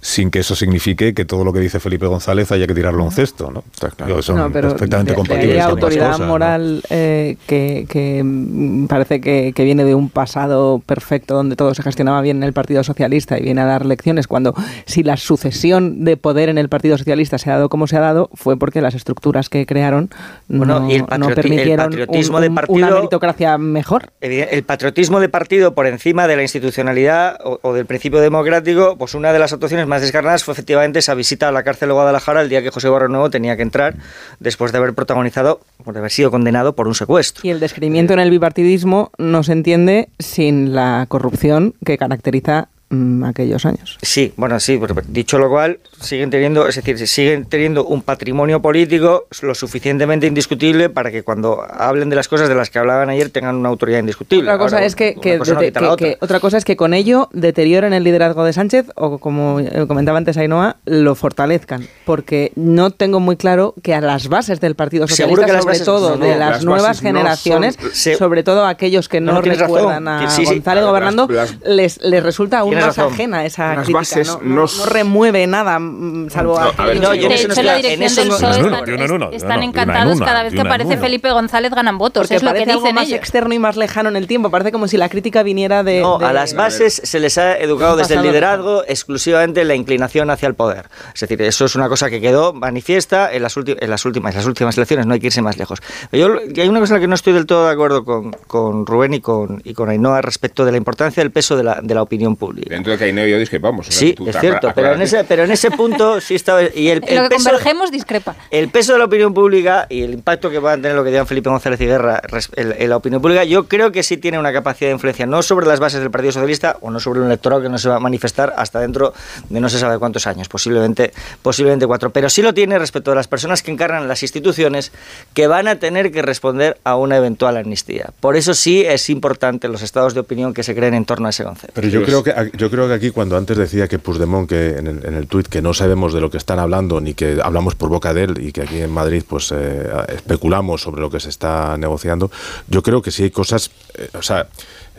[0.00, 3.06] sin que eso signifique que todo lo que dice Felipe González haya que tirarlo a
[3.06, 3.64] un cesto, ¿no?
[4.06, 5.60] Digo, son No, pero perfectamente de- de compatibles.
[5.60, 6.26] ambas autoridad cosas, ¿no?
[6.26, 11.74] moral eh, que, que, mm, parece que, que viene de un pasado perfecto donde todo
[11.74, 14.54] se gestionaba bien en el Partido Socialista y viene a dar lecciones cuando
[14.86, 18.00] si la sucesión de poder en el Partido Socialista se ha dado como se ha
[18.00, 20.10] dado fue porque las estructuras que crearon
[20.48, 23.58] Bueno, no, y el no patrioti- el permitieron patriotismo un- de un- partido- una meritocracia
[23.58, 24.10] mejor.
[24.20, 29.14] El patriotismo de partido por encima de la institucionalidad o, o del principio democrático, pues
[29.14, 32.40] una de las actuaciones más descarnadas fue efectivamente esa visita a la cárcel de Guadalajara
[32.40, 33.96] el día que José Barro Nuevo tenía que entrar
[34.38, 37.46] después de haber protagonizado, por haber sido condenado por un secuestro.
[37.46, 43.24] Y el descreimiento en el bipartidismo no se entiende sin la corrupción que caracteriza mm,
[43.24, 43.98] aquellos años.
[44.02, 48.60] Sí, bueno, sí, pero dicho lo cual, siguen teniendo, es decir, siguen teniendo un patrimonio
[48.60, 53.08] político lo suficientemente indiscutible para que cuando hablen de las cosas de las que hablaban
[53.10, 54.44] ayer tengan una autoridad indiscutible.
[54.44, 55.96] Otra cosa Ahora, es que, cosa de- otra.
[55.96, 59.86] que- otra cosa es que con ello deterioren el liderazgo de Sánchez o como eh,
[59.86, 64.74] comentaba antes Ainhoa, lo fortalezcan, porque no tengo muy claro que a las bases del
[64.74, 68.16] Partido Seguro Socialista, sobre bases- todo no, no, de las, las nuevas generaciones, son- se-
[68.16, 69.76] sobre todo aquellos que No, tienes razón.
[69.76, 70.54] recuerdan a Sí, sí.
[70.54, 73.12] González Las- gobernando, las- les, les resulta aún Tienes más razón.
[73.14, 77.22] ajena esa Las crítica, bases no, remueve nada, mm, salvo No, a ver, no, yo
[77.24, 80.60] en de eso no hecho, la dirección del PSOE están, encantados una, cada vez que
[80.60, 80.96] aparece.
[80.96, 83.18] Felipe González ganan votos, porque es lo que parece algo dicen más ellos.
[83.18, 86.00] externo y más lejano en el tiempo, parece como si la crítica viniera de...
[86.00, 90.30] No, de- a las bases se les ha educado desde el liderazgo exclusivamente la inclinación
[90.30, 90.86] hacia el poder.
[91.14, 94.46] Es decir, eso es una cosa que quedó manifiesta en las, en las últimas las
[94.46, 95.80] últimas elecciones, no hay que irse más lejos.
[96.12, 98.86] Yo, hay una cosa en la que no estoy del todo de acuerdo con, con
[98.86, 101.94] Rubén y con, y con Ainhoa respecto de la importancia del peso de la, de
[101.94, 102.69] la opinión pública.
[102.70, 103.88] Dentro de que Ainhoa y yo discrepamos.
[103.88, 106.62] o sea, Sí, es cierto, pero en, ese, pero en ese punto sí estaba...
[106.62, 108.36] Y el, En lo el que peso, convergemos discrepa.
[108.50, 111.10] el peso de la opinión pública y el impacto que va a tener lo que
[111.10, 112.22] digan Felipe González y Guerra
[112.56, 115.66] en la opinión pública, yo creo que sí tiene una capacidad de influencia, no sobre
[115.66, 118.00] las bases del Partido Socialista o no sobre un electorado que no se va a
[118.00, 119.12] manifestar hasta dentro
[119.48, 121.12] de no se sabe cuántos años, posiblemente,
[121.42, 124.92] posiblemente cuatro, pero sí lo tiene respecto a las personas que encarnan las instituciones
[125.34, 128.10] que van a tener que responder a una eventual amnistía.
[128.20, 131.30] Por eso sí es importante los estados de opinión que se creen en torno a
[131.30, 131.72] ese concepto.
[131.74, 134.86] Pero yo creo que yo creo que aquí cuando antes decía que Puigdemont que en
[134.86, 137.74] el, en el tuit que no sabemos de lo que están hablando ni que hablamos
[137.74, 141.18] por boca de él y que aquí en Madrid pues eh, especulamos sobre lo que
[141.20, 142.30] se está negociando,
[142.68, 144.46] yo creo que sí hay cosas, eh, o sea,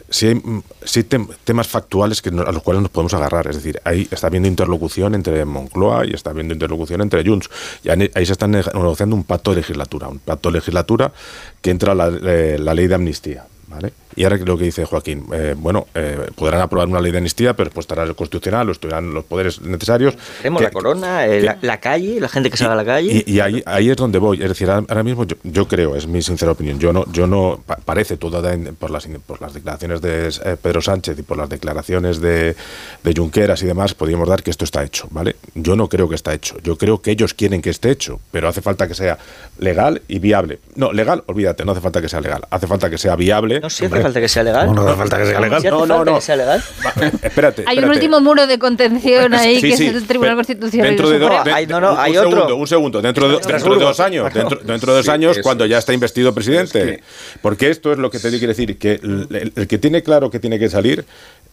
[0.09, 3.47] sí hay, mm, sí tem- temas factuales que no- a los cuales nos podemos agarrar.
[3.47, 7.49] Es decir, ahí está habiendo interlocución entre Moncloa y está habiendo interlocución entre Junts.
[7.84, 11.14] Y ahí se está neg- negociando un pacto de legislatura, un pacto de legislatura
[11.62, 13.45] que entra la, eh, la ley de amnistía.
[13.72, 13.93] ¿Vale?
[14.13, 17.55] Y ahora lo que dice Joaquín, eh, bueno, eh, podrán aprobar una ley de amnistía,
[17.55, 20.15] pero después estará el constitucional, o estarán los poderes necesarios.
[20.41, 23.24] Tenemos que- la corona, eh, la, la calle, la gente que salga a la calle.
[23.26, 24.41] y, y ahí, ahí es donde voy.
[24.43, 27.61] Es decir, ahora, mismo yo, yo creo, es mi sincera opinión, yo no, yo no
[27.65, 31.38] pa- parece todo de- por las, por las declaraciones de eh, Pedro Sánchez y por
[31.38, 32.57] las declaraciones de,
[33.03, 35.38] de Junqueras y demás, podríamos dar que esto está hecho, ¿vale?
[35.55, 36.57] Yo no creo que está hecho.
[36.63, 39.17] Yo creo que ellos quieren que esté hecho, pero hace falta que sea
[39.57, 40.59] legal y viable.
[40.76, 42.41] No, legal, olvídate, no hace falta que sea legal.
[42.49, 43.61] Hace falta que sea viable.
[43.62, 44.68] No, sí hace falta que sea legal.
[44.68, 45.64] No, no hace falta que sea legal.
[45.64, 46.20] No, no, no.
[46.36, 46.64] legal.
[47.22, 47.64] Espérate.
[47.68, 50.88] Hay un último muro de contención ahí, Sí, que sí, es el Tribunal Constitucional.
[50.88, 51.30] Dentro y de, dos-
[51.70, 52.55] no, no, un hay segundo, otro.
[52.55, 53.86] un segundo, dentro de, dentro de Estrasburgo.
[53.86, 55.82] dos años, dentro, dentro de dos Sí, años, cuando ya es.
[55.82, 56.80] está investido presidente.
[56.82, 57.03] Es que-
[57.41, 60.30] Porque esto es lo que te quiero decir, que el, el- el que tiene claro
[60.30, 61.05] que tiene que salir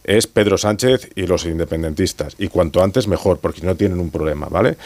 [0.03, 2.35] es Pedro Sánchez y los independentistas.
[2.37, 4.77] Y cuanto antes mejor, porque no tienen un problema, ¿vale?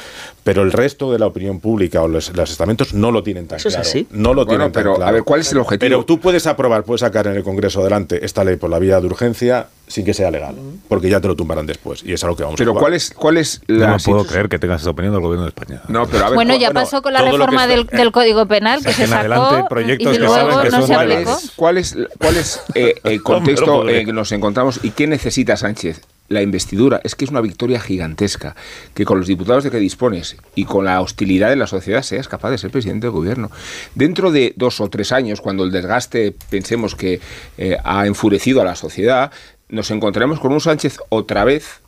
[0.44, 3.58] Pero el resto de la opinión pública o los, los estamentos no lo tienen tan
[3.58, 3.88] Eso es claro.
[3.90, 4.08] así.
[4.12, 5.14] No lo Bueno, tienen tan pero, a claro.
[5.14, 5.88] ver, ¿cuál es el objetivo?
[5.90, 9.00] Pero tú puedes aprobar, puedes sacar en el Congreso adelante esta ley por la vía
[9.00, 10.56] de urgencia sin que sea legal,
[10.88, 12.04] porque ya te lo tumbarán después.
[12.04, 12.74] Y es a lo que vamos a Pero.
[12.74, 15.44] ¿cuál es, cuál es No la me puedo creer que tengas esa opinión del gobierno
[15.44, 15.82] de España.
[15.88, 18.84] No, pero a ver, Bueno, ya pasó con la reforma está- del, del Código Penal,
[18.84, 21.32] que se sacó adelante proyectos y que saben luego que no son se ¿Cuál aplicó.
[21.38, 24.92] es, cuál es, cuál es, eh, el No contexto en el que nos encontramos y
[24.92, 26.02] qué necesita Sánchez?
[26.30, 28.56] La investidura es que es una victoria gigantesca
[28.94, 32.30] que con los diputados de que dispones y con la hostilidad de la sociedad seas
[32.30, 33.52] capaz de ser presidente del gobierno.
[33.94, 37.20] Dentro de dos o tres años, cuando el desgaste pensemos que
[37.58, 39.32] eh, ha enfurecido a la sociedad,
[39.74, 41.82] nos encontraremos con un Sánchez otra vez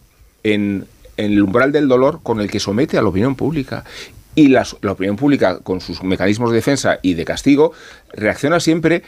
[0.43, 0.85] en,
[1.17, 3.85] en el umbral del dolor con el que somete a la opinión pública.
[4.33, 7.71] Y la, la opinión pública, con sus mecanismos de defensa y de castigo,
[8.11, 9.03] reacciona siempre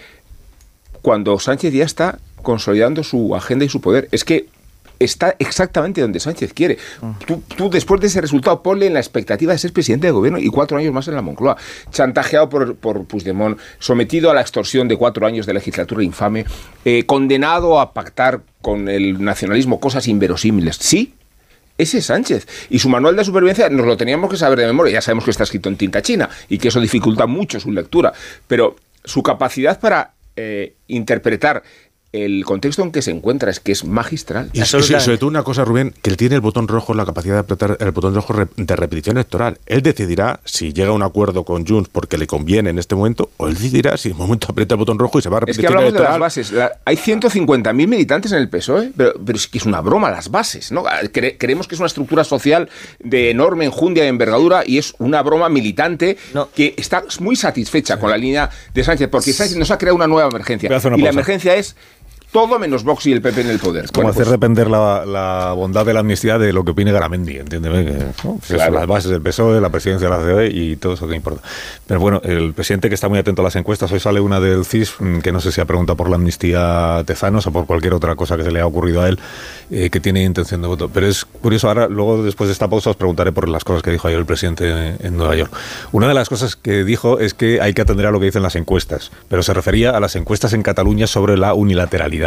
[1.01, 4.07] cuando Sánchez ya está consolidando su agenda y su poder.
[4.11, 4.47] Es que
[4.99, 6.77] está exactamente donde Sánchez quiere.
[7.55, 10.47] Tú, después de ese resultado ponle en la expectativa de ser presidente de gobierno y
[10.49, 11.57] cuatro años más en la Moncloa.
[11.91, 16.45] Chantajeado por, por Puigdemont, sometido a la extorsión de cuatro años de legislatura infame,
[16.85, 20.77] eh, condenado a pactar con el nacionalismo cosas inverosímiles.
[20.77, 21.13] Sí,
[21.77, 22.47] ese es Sánchez.
[22.69, 24.93] Y su manual de supervivencia nos lo teníamos que saber de memoria.
[24.93, 28.13] Ya sabemos que está escrito en tinta china y que eso dificulta mucho su lectura.
[28.47, 31.63] Pero su capacidad para eh, interpretar
[32.25, 34.49] el contexto en que se encuentra es que es magistral.
[34.53, 37.05] Y, y sobre sobre todo una cosa, Rubén, que él tiene el botón rojo, la
[37.05, 39.59] capacidad de apretar el botón rojo de repetición electoral.
[39.65, 43.29] Él decidirá si llega a un acuerdo con Junts porque le conviene en este momento,
[43.37, 45.39] o él decidirá si en un momento aprieta el botón rojo y se va a
[45.39, 46.19] Es repetición que hablamos de las electoral.
[46.19, 46.51] bases.
[46.51, 50.29] La- hay 150.000 militantes en el PSOE, pero, pero es que es una broma las
[50.31, 50.71] bases.
[50.71, 50.83] ¿no?
[50.85, 55.21] Cre- creemos que es una estructura social de enorme enjundia y envergadura y es una
[55.21, 56.17] broma militante
[56.55, 60.07] que está muy satisfecha con la línea de Sánchez, porque Sánchez nos ha creado una
[60.07, 60.69] nueva emergencia.
[60.69, 61.75] Una Y la emergencia es
[62.37, 63.87] todo menos Vox y el PP en el poder.
[63.87, 66.91] Como Bueno, hacer pues, depender la, la bondad de la amnistía de lo que opine
[66.91, 67.83] Garamendi, entiéndeme.
[67.83, 68.37] Que, ¿no?
[68.47, 68.75] Claro.
[68.75, 71.41] Las bases del PSOE, la presidencia de la COE y todo eso que importa.
[71.87, 74.65] Pero bueno, el presidente que está muy atento a las encuestas, hoy sale una del
[74.65, 77.95] CIS, mm, que no sé si ha preguntado por la amnistía Tezanos o por cualquier
[77.95, 79.17] otra cosa que se le ha ocurrido a él,
[79.71, 80.91] eh, que tiene intención de voto.
[80.93, 83.89] Pero es curioso, ahora, luego después de esta pausa, os preguntaré por las cosas que
[83.89, 85.51] dijo ayer el presidente en, en Nueva York.
[85.91, 88.43] Una de las cosas que dijo es que hay que atender a lo que dicen
[88.43, 92.26] las encuestas, pero se refería a las encuestas en Cataluña sobre la unilateralidad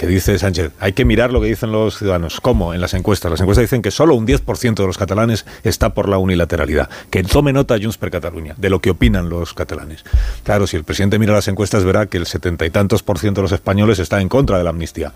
[0.00, 2.40] que dice Sánchez, hay que mirar lo que dicen los ciudadanos.
[2.40, 2.72] ¿Cómo?
[2.72, 3.30] En las encuestas.
[3.30, 6.88] Las encuestas dicen que solo un 10% de los catalanes está por la unilateralidad.
[7.10, 10.04] Que tome nota Junts per Catalunya de lo que opinan los catalanes.
[10.42, 13.42] Claro, si el presidente mira las encuestas verá que el setenta y tantos por ciento
[13.42, 15.12] de los españoles está en contra de la amnistía.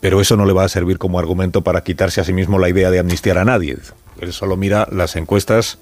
[0.00, 2.70] Pero eso no le va a servir como argumento para quitarse a sí mismo la
[2.70, 3.76] idea de amnistiar a nadie.
[4.20, 5.78] Él solo mira las encuestas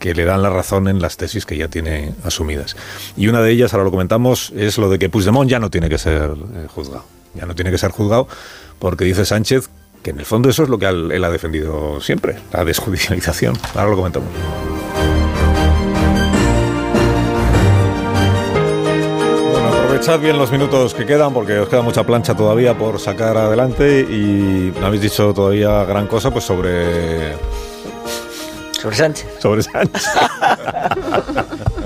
[0.00, 2.74] que le dan la razón en las tesis que ya tiene asumidas.
[3.16, 5.88] Y una de ellas, ahora lo comentamos, es lo de que Puigdemont ya no tiene
[5.88, 7.04] que ser eh, juzgado.
[7.34, 8.26] Ya no tiene que ser juzgado
[8.80, 9.68] porque dice Sánchez
[10.02, 13.54] que en el fondo eso es lo que él ha defendido siempre, la desjudicialización.
[13.74, 14.30] Ahora lo comentamos.
[19.68, 24.00] Aprovechad bien los minutos que quedan porque os queda mucha plancha todavía por sacar adelante
[24.00, 27.34] y no habéis dicho todavía gran cosa pues sobre
[28.80, 29.26] Sobre Sánchez.
[29.40, 30.08] sobre Sánchez.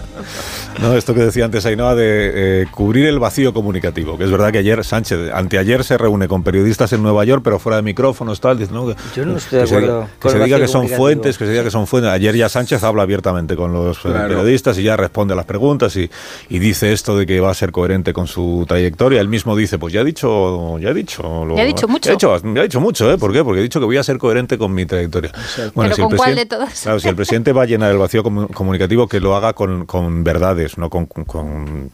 [0.80, 4.52] No, esto que decía antes Ainhoa de eh, cubrir el vacío comunicativo, que es verdad
[4.52, 8.40] que ayer Sánchez, anteayer se reúne con periodistas en Nueva York, pero fuera de micrófonos,
[8.40, 8.86] tal, dice, ¿no?
[8.86, 11.38] que, Yo no estoy de que se acuerdo diga- que se diga que son fuentes,
[11.38, 12.10] que se diga que son fuentes.
[12.12, 14.28] Ayer ya Sánchez habla abiertamente con los eh, Claro.
[14.28, 16.10] periodistas y ya responde a las preguntas y,
[16.48, 19.20] y dice esto de que va a ser coherente con su trayectoria.
[19.20, 22.06] Él mismo dice, pues ya he dicho, ya he dicho, lo- Ya ha dicho mucho.
[22.08, 23.18] Ya he dicho, ya he dicho mucho, ¿eh?
[23.18, 23.44] ¿Por qué?
[23.44, 25.30] Porque he dicho que voy a ser coherente con mi trayectoria.
[25.32, 26.80] Pero si ¿con el cuál presidente- de todas?
[26.82, 29.86] Claro, si el presidente va a llenar el vacío comu- comunicativo, que lo haga con,
[29.86, 31.90] con verdades, no con, con-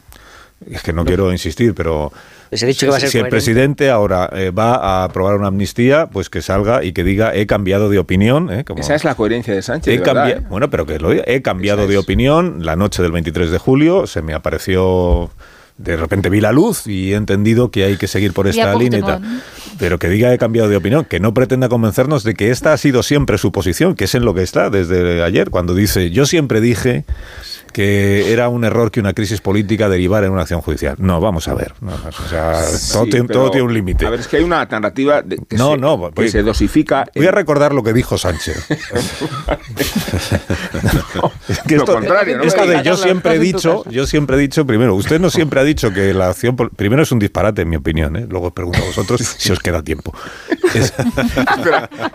[0.71, 2.13] Es que no quiero insistir, pero...
[2.51, 3.37] Les he dicho que va a ser si el coherente.
[3.37, 7.47] presidente ahora eh, va a aprobar una amnistía, pues que salga y que diga he
[7.47, 8.53] cambiado de opinión.
[8.53, 8.65] ¿eh?
[8.65, 9.89] Como- esa es la coherencia de Sánchez.
[9.95, 10.47] He de verdad, cambia- ¿eh?
[10.51, 11.23] Bueno, pero que lo diga.
[11.27, 14.07] He cambiado de opinión la noche del 23 de julio.
[14.09, 15.31] Se me apareció.
[15.79, 18.99] De repente vi la luz y he entendido que hay que seguir por esta línea
[18.99, 19.21] y tal.
[19.21, 19.43] Puigdemont.
[19.79, 22.77] Pero que diga he cambiado de opinión, que no pretenda convencernos de que esta ha
[22.77, 26.27] sido siempre su posición, que es en lo que está desde ayer, cuando dice yo
[26.27, 27.07] siempre dije
[27.73, 30.97] que era un error que una crisis política derivara en una acción judicial.
[30.99, 31.73] No, vamos a ver.
[31.81, 32.61] No, o sea,
[32.93, 34.07] todo, tiene, pero, todo tiene un límite.
[34.07, 36.43] A ver, es que hay una narrativa de- que, No, se, no, que voy- se
[36.43, 37.05] dosifica.
[37.15, 38.67] Voy a recordar lo que dijo Sánchez.
[41.49, 42.45] Es que Lo esto, contrario, ¿no?
[42.45, 45.65] esto de yo siempre he dicho, yo siempre he dicho, primero, usted no siempre ha
[45.65, 48.27] dicho que la acción, primero es un disparate en mi opinión, ¿eh?
[48.29, 50.15] luego os pregunto a vosotros si os queda tiempo.
[50.73, 50.93] Es,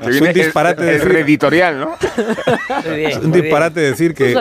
[0.07, 1.97] es un disparate el, el decir- editorial, ¿no?
[2.85, 4.33] es un disparate decir que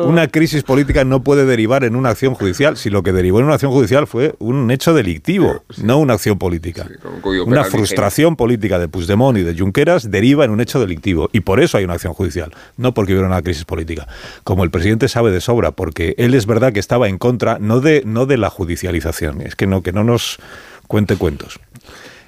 [0.00, 3.44] una crisis política no puede derivar en una acción judicial, si lo que derivó en
[3.46, 6.86] una acción judicial fue un hecho delictivo, no una acción política.
[7.14, 11.40] un Una frustración política de Puigdemont y de Junqueras deriva en un hecho delictivo y
[11.40, 14.06] por eso hay una acción judicial, no porque hubiera una crisis política.
[14.44, 17.80] Como el presidente sabe de sobra, porque él es verdad que estaba en contra no
[17.80, 20.38] de no de la judicialización, es que no que no nos
[20.86, 21.58] cuente cuentos.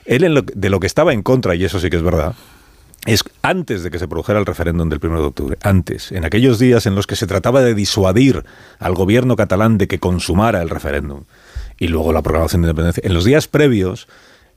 [0.05, 2.35] Él en lo- de lo que estaba en contra y eso sí que es verdad
[3.07, 6.59] es antes de que se produjera el referéndum del 1 de octubre, antes, en aquellos
[6.59, 8.45] días en los que se trataba de disuadir
[8.79, 11.25] al gobierno catalán de que consumara el referéndum
[11.79, 14.07] y luego la programación de independencia, en los días previos,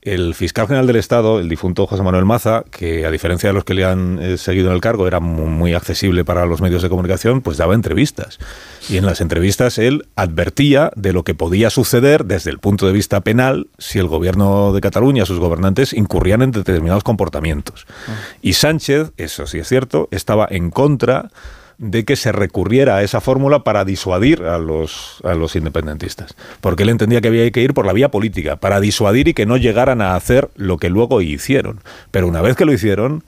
[0.05, 3.63] el fiscal general del Estado, el difunto José Manuel Maza, que a diferencia de los
[3.65, 6.81] que le han eh, seguido en el cargo, era mu- muy accesible para los medios
[6.83, 8.39] de comunicación, pues daba entrevistas.
[8.87, 12.93] Y en las entrevistas él advertía de lo que podía suceder desde el punto de
[12.93, 17.87] vista penal si el gobierno de Cataluña, sus gobernantes, incurrían en determinados comportamientos.
[18.41, 21.31] Y Sánchez, eso sí es cierto, estaba en contra
[21.77, 26.35] de que se recurriera a esa fórmula para disuadir a los, a los independentistas.
[26.61, 29.45] Porque él entendía que había que ir por la vía política, para disuadir y que
[29.45, 31.79] no llegaran a hacer lo que luego hicieron.
[32.11, 33.23] Pero una vez que lo hicieron,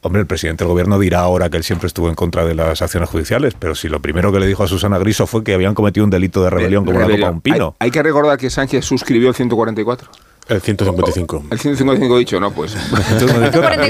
[0.00, 2.80] hombre, el presidente del gobierno dirá ahora que él siempre estuvo en contra de las
[2.80, 5.74] acciones judiciales, pero si lo primero que le dijo a Susana Griso fue que habían
[5.74, 7.28] cometido un delito de rebelión como una Rebelión.
[7.28, 7.76] copa un pino.
[7.78, 10.10] Hay, hay que recordar que Sánchez suscribió el 144.
[10.48, 11.44] El 155.
[11.50, 12.76] El 155 dicho, no, pues.
[13.18, 13.80] 44,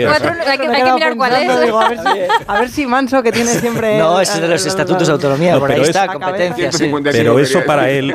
[0.47, 1.61] hay que, hay que mirar cuál es.
[1.61, 3.99] Digo, a, ver si, a ver si Manso, que tiene siempre...
[3.99, 6.73] No, es de los estatutos de autonomía, No, por ahí pero está, es- competencia.
[6.73, 6.91] sí.
[7.13, 8.15] Pero eso para él,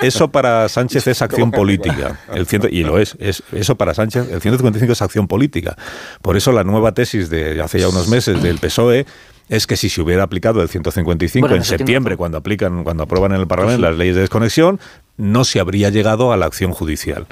[0.00, 2.18] eso para Sánchez es acción política.
[2.32, 3.42] El ciento, y lo es, es.
[3.52, 5.76] Eso para Sánchez, el 155 es acción política.
[6.22, 9.04] Por eso la nueva tesis de hace ya unos meses del PSOE
[9.50, 13.32] es que si se hubiera aplicado el 155 Bueno, en septiembre, cuando aplican, cuando aprueban
[13.32, 14.80] en el Parlamento las leyes de desconexión,
[15.18, 17.26] no se habría llegado a la acción judicial.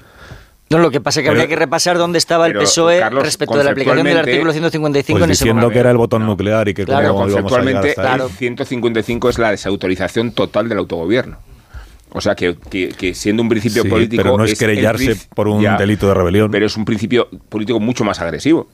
[0.73, 3.23] No, lo que pasa es que Pero- habría que repasar dónde estaba el PSOE Carlos,
[3.23, 5.73] respecto de la aplicación del artículo 155 Pues en ese diciendo momento.
[5.73, 9.29] que era el botón nuclear y que Claro, cómo íbamos a llegar Conceptualmente, el 155
[9.29, 11.39] es la desautorización total del autogobierno.
[12.15, 14.23] O sea, que, que- que siendo un principio Sí, político...
[14.23, 16.51] pero no es el querellarse por un delito de rebelión.
[16.51, 18.69] Pero es un principio político mucho más agresivo.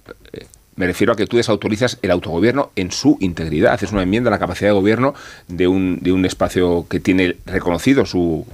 [0.79, 3.73] Me refiero a que tú desautorizas el autogobierno en su integridad.
[3.73, 5.13] Haces una enmienda a la capacidad de gobierno
[5.49, 8.47] de un, de un espacio que tiene reconocido su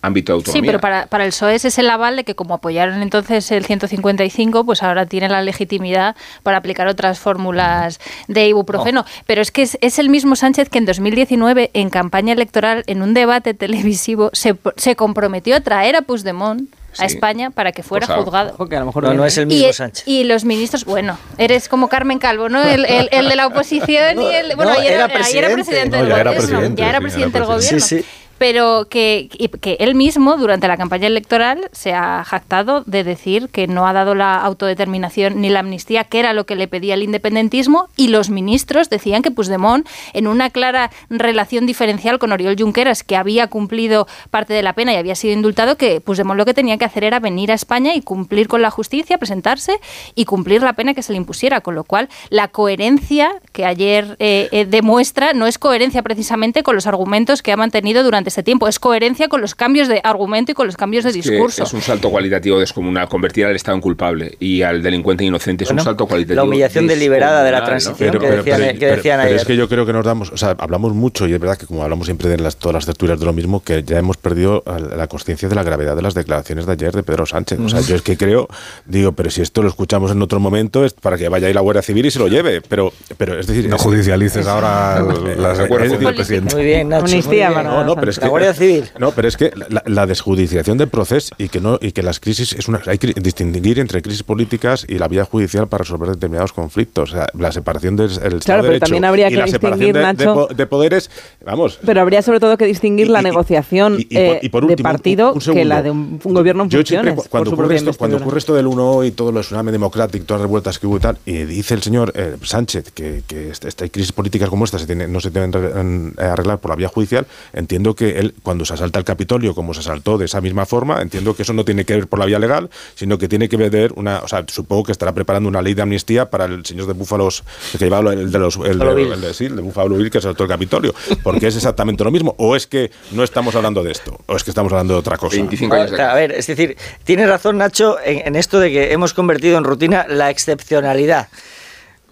[0.00, 2.54] ámbito de Sí, pero para, para el PSOE ese es el aval de que como
[2.54, 6.14] apoyaron entonces el 155, pues ahora tiene la legitimidad
[6.44, 9.04] para aplicar otras fórmulas de ibuprofeno.
[9.26, 13.02] Pero es que es, es el mismo Sánchez que en 2019, en campaña electoral, en
[13.02, 16.68] un debate televisivo, se, se comprometió a traer a Puigdemont
[16.98, 17.14] a Sí.
[17.14, 18.50] España para que fuera Pues a- juzgado.
[18.54, 20.04] Ojo, que a lo mejor No, no es el Y, mismo Sánchez.
[20.06, 22.62] y los ministros, bueno, eres como Carmen Calvo, ¿no?
[22.62, 24.54] El, el- el de la oposición y el...
[24.56, 25.54] Bueno, no, ahí era, era ahí era presidente.
[25.54, 26.48] presidente No, del ya era gobierno.
[26.48, 27.80] presidente, ya era presidente era del presidente.
[27.80, 27.86] gobierno.
[27.86, 28.04] Sí, sí.
[28.42, 29.28] Pero que,
[29.60, 33.92] que él mismo, durante la campaña electoral, se ha jactado de decir que no ha
[33.92, 38.08] dado la autodeterminación ni la amnistía, que era lo que le pedía el independentismo, y
[38.08, 43.46] los ministros decían que Puigdemont, en una clara relación diferencial con Oriol Junqueras, que había
[43.46, 46.84] cumplido parte de la pena y había sido indultado, que Puigdemont lo que tenía que
[46.84, 49.78] hacer era venir a España y cumplir con la justicia, presentarse
[50.16, 51.60] y cumplir la pena que se le impusiera.
[51.60, 56.74] Con lo cual, la coherencia que ayer eh, eh, demuestra no es coherencia precisamente con
[56.74, 60.52] los argumentos que ha mantenido durante este tiempo, es coherencia con los cambios de argumento
[60.52, 61.62] y con los cambios de discurso.
[61.64, 63.08] es un salto cualitativo descomunal.
[63.08, 66.36] Convertir al Estado en culpable y al delincuente en inocente es Bueno, un salto cualitativo.
[66.36, 69.36] la humillación deliberada de la transición que decían, que decían pero ayer.
[69.36, 71.66] es que yo creo que nos damos, o sea, hablamos mucho y es verdad que
[71.66, 74.62] como hablamos siempre de las, todas las tertulias de lo mismo, que ya hemos perdido
[74.96, 77.58] la conciencia de la gravedad de las declaraciones de ayer de Pedro Sánchez.
[77.60, 78.48] O sea, yo es que creo,
[78.86, 81.60] digo, pero si esto lo escuchamos en otro momento es para que vaya ahí la
[81.60, 82.60] Guardia Civil y se lo lleve.
[82.62, 85.00] Pero, pero es decir, No es- judicialices ahora
[85.36, 85.86] las acuerdo.
[85.86, 86.54] es decir, presidente.
[86.54, 87.04] Muy bien, Nacho.
[87.04, 87.66] Amnistía muy bien.
[87.66, 88.84] No, no, pero es La Guardia Civil.
[88.98, 92.20] No, pero es que la, la desjudiciación del proceso y que no y que las
[92.20, 96.10] crisis es una hay que distinguir entre crisis políticas y la vía judicial para resolver
[96.10, 97.10] determinados conflictos.
[97.10, 99.36] O sea, la separación del el Estado Claro, de pero Derecho también habría y que
[99.38, 101.10] la separación distinguir, de, de Nacho- de poderes,
[101.44, 101.78] vamos.
[101.84, 104.88] Pero habría sobre todo que distinguir la negociación y por- eh, y por de último,
[104.88, 105.68] un- partido un que segundo.
[105.68, 107.14] la de un, un gobierno en Yo funciones.
[107.28, 110.46] cuando, ocurre esto, cuando ocurre esto del 1 y todo lo tsunami democrático, todas las
[110.48, 113.88] revueltas que hubo y tal, y dice el señor eh, Sánchez que, que esta, esta
[113.88, 117.26] crisis políticas como esta se tiene, no se deben eh, arreglar por la vía judicial,
[117.52, 121.00] entiendo que él, cuando se asalta el Capitolio, como se asaltó de esa misma forma,
[121.02, 123.56] entiendo que eso no tiene que ver por la vía legal, sino que tiene que
[123.56, 126.86] ver una, o sea, supongo que estará preparando una ley de amnistía para el señor
[126.86, 129.12] de Búfalos, el que llevaba el de los, el de, Buffalo Bill.
[129.12, 132.10] el de- sí, el de Buffalo Bill que asaltó el Capitolio, porque es exactamente lo
[132.10, 135.00] mismo, o es que no estamos hablando de esto, o es que estamos hablando de
[135.00, 135.36] otra cosa.
[135.36, 138.92] 25 años de A ver, es decir, tiene razón Nacho en, en esto de que
[138.92, 141.28] hemos convertido en rutina la excepcionalidad.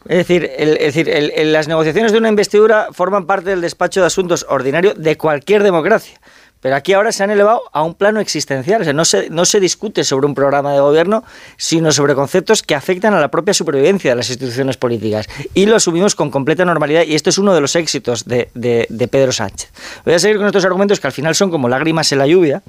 [0.09, 0.51] Es decir,
[1.47, 6.19] las negociaciones de una investidura forman parte del despacho de asuntos ordinario de cualquier democracia.
[6.61, 8.83] Pero aquí ahora se han elevado a un plano existencial.
[8.83, 8.93] O sea,
[9.31, 11.25] no se, discute sobre un programa de gobierno,
[11.57, 15.27] sino sobre conceptos que afectan a la propia supervivencia de las instituciones políticas.
[15.55, 17.05] Y lo asumimos con completa normalidad.
[17.07, 19.73] Y esto es uno de los éxitos de Pedro Sánchez.
[20.05, 22.63] Voy a seguir con estos argumentos que al final son como lágrimas en la lluvia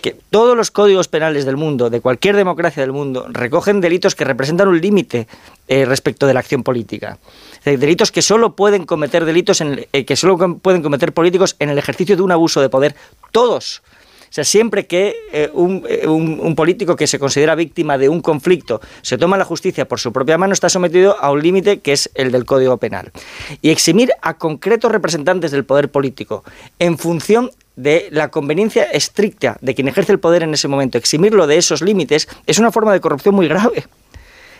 [0.00, 4.24] que todos los códigos penales del mundo, de cualquier democracia del mundo, recogen delitos que
[4.24, 5.28] representan un límite
[5.68, 7.18] eh, respecto de la acción política.
[7.64, 11.78] Delitos que solo pueden cometer delitos en eh, que solo pueden cometer políticos en el
[11.78, 12.96] ejercicio de un abuso de poder.
[13.30, 13.82] Todos.
[14.24, 18.80] O sea, siempre que eh, un- un político que se considera víctima de un conflicto
[19.02, 22.10] se toma la justicia por su propia mano, está sometido a un límite que es
[22.14, 23.12] el del Código Penal.
[23.60, 26.44] Y eximir a concretos representantes del poder político
[26.78, 31.46] en función de la conveniencia estricta de quien ejerce el poder en ese momento, eximirlo
[31.46, 33.84] de esos límites, es una forma de corrupción muy grave.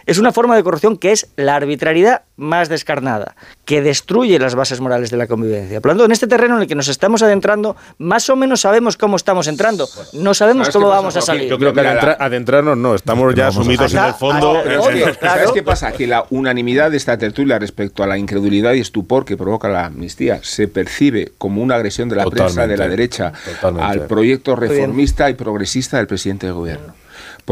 [0.06, 4.80] Es una forma de corrupción que es la arbitrariedad más descarnada, que destruye las bases
[4.80, 5.80] morales de la convivencia.
[5.80, 8.60] Por lo tanto, en este terreno en el que nos estamos adentrando, más o menos
[8.62, 9.88] sabemos cómo estamos entrando.
[10.14, 11.48] No sabemos ¿Sabes cómo vamos a salir.
[11.48, 14.60] Yo creo que adentra- adentrarnos no, estamos ya sumidos en el fondo.
[14.62, 15.14] Claro.
[15.20, 15.92] ¿Sabes qué pasa?
[15.92, 19.86] Que la unanimidad de esta tertulia respecto a la incredulidad y estupor que provoca la
[19.86, 23.86] amnistía se percibe como una agresión de la prensa de la derecha Totalmente.
[24.00, 26.94] al proyecto reformista y progresista del presidente del gobierno.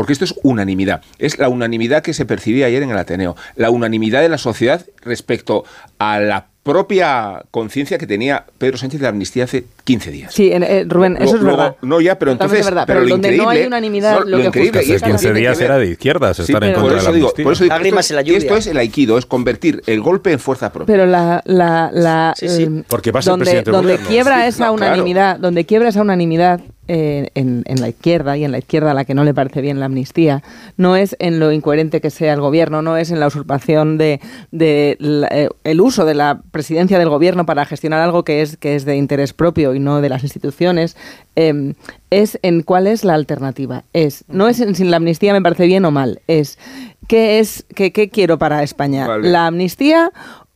[0.00, 1.02] Porque esto es unanimidad.
[1.18, 3.36] Es la unanimidad que se percibía ayer en el Ateneo.
[3.56, 5.64] La unanimidad de la sociedad respecto
[5.98, 10.32] a la propia conciencia que tenía Pedro Sánchez de la amnistía hace 15 días.
[10.32, 11.76] Sí, en- eh, Rubén, Lo- eso es verdad.
[11.82, 12.64] No, ya, pero entonces...
[12.64, 15.20] verdad, pero pero lo donde no increíble- hay unanimidad, lo que increíble, Hace esto 15
[15.20, 17.26] tiene que días era de izquierdas Sí, estar en por contra de eso la digo,
[17.28, 17.44] amnistía.
[17.44, 18.38] por eso digo, Lágrimas esto, en la lluvia.
[18.38, 20.86] esto es el aikido, es convertir el golpe en fuerza propia.
[20.94, 22.62] Pero la, la, la Sí, sí.
[22.62, 24.92] eh, Porque va a ser donde, presidente donde quiebra Sí, esa no, claro.
[24.94, 26.60] unanimidad, donde quiebra esa unanimidad
[26.92, 29.60] eh, en, en la izquierda y en la izquierda a la que no le parece
[29.60, 30.42] bien la amnistía,
[30.76, 34.20] no es en lo incoherente que sea el gobierno, no es en la usurpación de,
[34.50, 38.56] de la- eh, el uso de la presidencia del gobierno para gestionar algo que es
[38.56, 40.96] que es de interés propio y no de las instituciones.
[41.36, 41.74] eh,
[42.10, 43.84] es en cuál es la alternativa.
[43.92, 46.20] Es no es en si la amnistía me parece bien o mal.
[46.26, 46.58] Es
[47.06, 49.06] qué es qué, qué quiero para España.
[49.06, 49.28] Vale.
[49.30, 50.10] La amnistía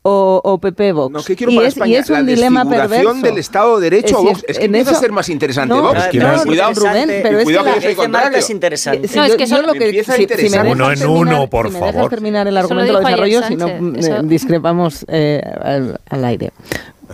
[0.07, 1.11] o, o PP Vox.
[1.11, 3.15] No, ¿qué quiero y, para es, y es un la dilema perverso.
[3.15, 4.45] del Estado de Derecho Es a Vox.
[4.47, 5.95] Es que en empieza eso- a ser más interesante No, Vox.
[6.13, 7.97] no, no, cuidado, Rubén, pero es cuidado que que la- yo
[8.31, 9.09] soy es interesante.
[9.17, 11.49] No, es que yo solo- lo que- empieza si- si me Uno en terminar- uno,
[11.49, 11.95] por si me favor.
[11.95, 16.25] dejas terminar el lo argumento, lo ayer desarrollo, si no eso- discrepamos eh, al, al
[16.27, 16.53] aire.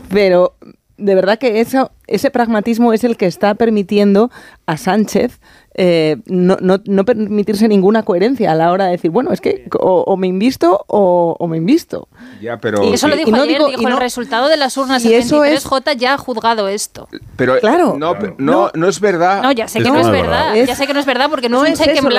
[0.09, 0.55] Pero
[0.97, 4.30] de verdad que eso, ese pragmatismo es el que está permitiendo
[4.66, 5.38] a Sánchez
[5.83, 9.64] eh, no, no, no permitirse ninguna coherencia a la hora de decir, bueno, es que
[9.78, 12.07] o, o me invisto o, o me invisto.
[12.43, 14.59] Ya, pero, Y eso lo dijo Y no ayer, digo- dijo y el resultado de
[14.59, 17.09] las urnas y el eso es- 23J ya ha juzgado esto.
[17.37, 17.97] pero Claro.
[17.99, 19.43] no, no, no es verdad.
[19.43, 20.66] No, ya sé Es que no es es verdad, verdad.
[20.66, 22.09] ya sé que no es verdad porque no, No es un es cheque en eso
[22.09, 22.11] lo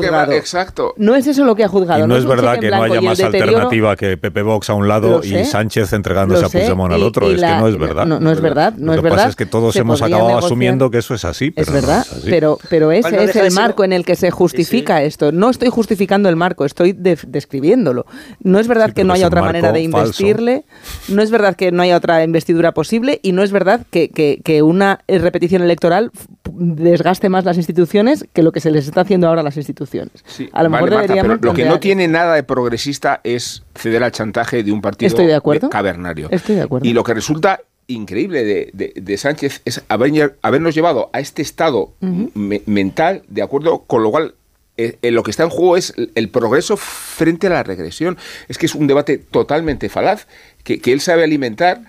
[0.00, 0.32] que ha blanco.
[0.32, 0.94] Exacto.
[0.98, 2.04] No es eso lo que ha juzgado.
[2.04, 4.88] Y no es un verdad que no haya más alternativa que Pepe Vox a un
[4.88, 5.44] lado y.
[5.46, 7.30] Sánchez entregándose a Puigdemont al otro.
[7.30, 8.04] es que no es verdad.
[8.04, 10.98] No, es verdad, no Lo es que pasa es que todos hemos acabado asumiendo que
[10.98, 11.52] eso es así.
[11.56, 15.02] Es verdad, es pero, pero ese es el ser- marco en el que se justifica
[15.02, 15.32] esto.
[15.32, 18.06] No estoy justificando el marco, estoy de- describiéndolo.
[18.42, 19.98] No es verdad Sí, que no haya otra manera de falso.
[20.22, 20.64] investirle,
[21.08, 24.40] no es verdad que no haya otra investidura posible y no es verdad que, que-
[24.44, 26.10] que una eh, repetición electoral
[26.52, 30.12] desgaste más las instituciones que lo que se les está haciendo ahora a las instituciones.
[30.26, 33.20] Sí, a lo mejor vale, Marta, deberíamos pero lo que no tiene nada de progresista
[33.24, 35.68] es ceder al chantaje de un partido Estoy de acuerdo.
[35.70, 36.28] cavernario.
[36.30, 36.86] Estoy de acuerdo.
[36.88, 41.42] Y lo que resulta increíble de, de- de Sánchez es haber- habernos llevado a este
[41.42, 44.34] estado me- mental, de acuerdo con lo cual
[44.76, 48.18] eh, eh, lo que está en juego es el, el progreso frente a la regresión.
[48.48, 50.26] Es que es un debate totalmente falaz,
[50.64, 51.80] que, que él sabe alimentar,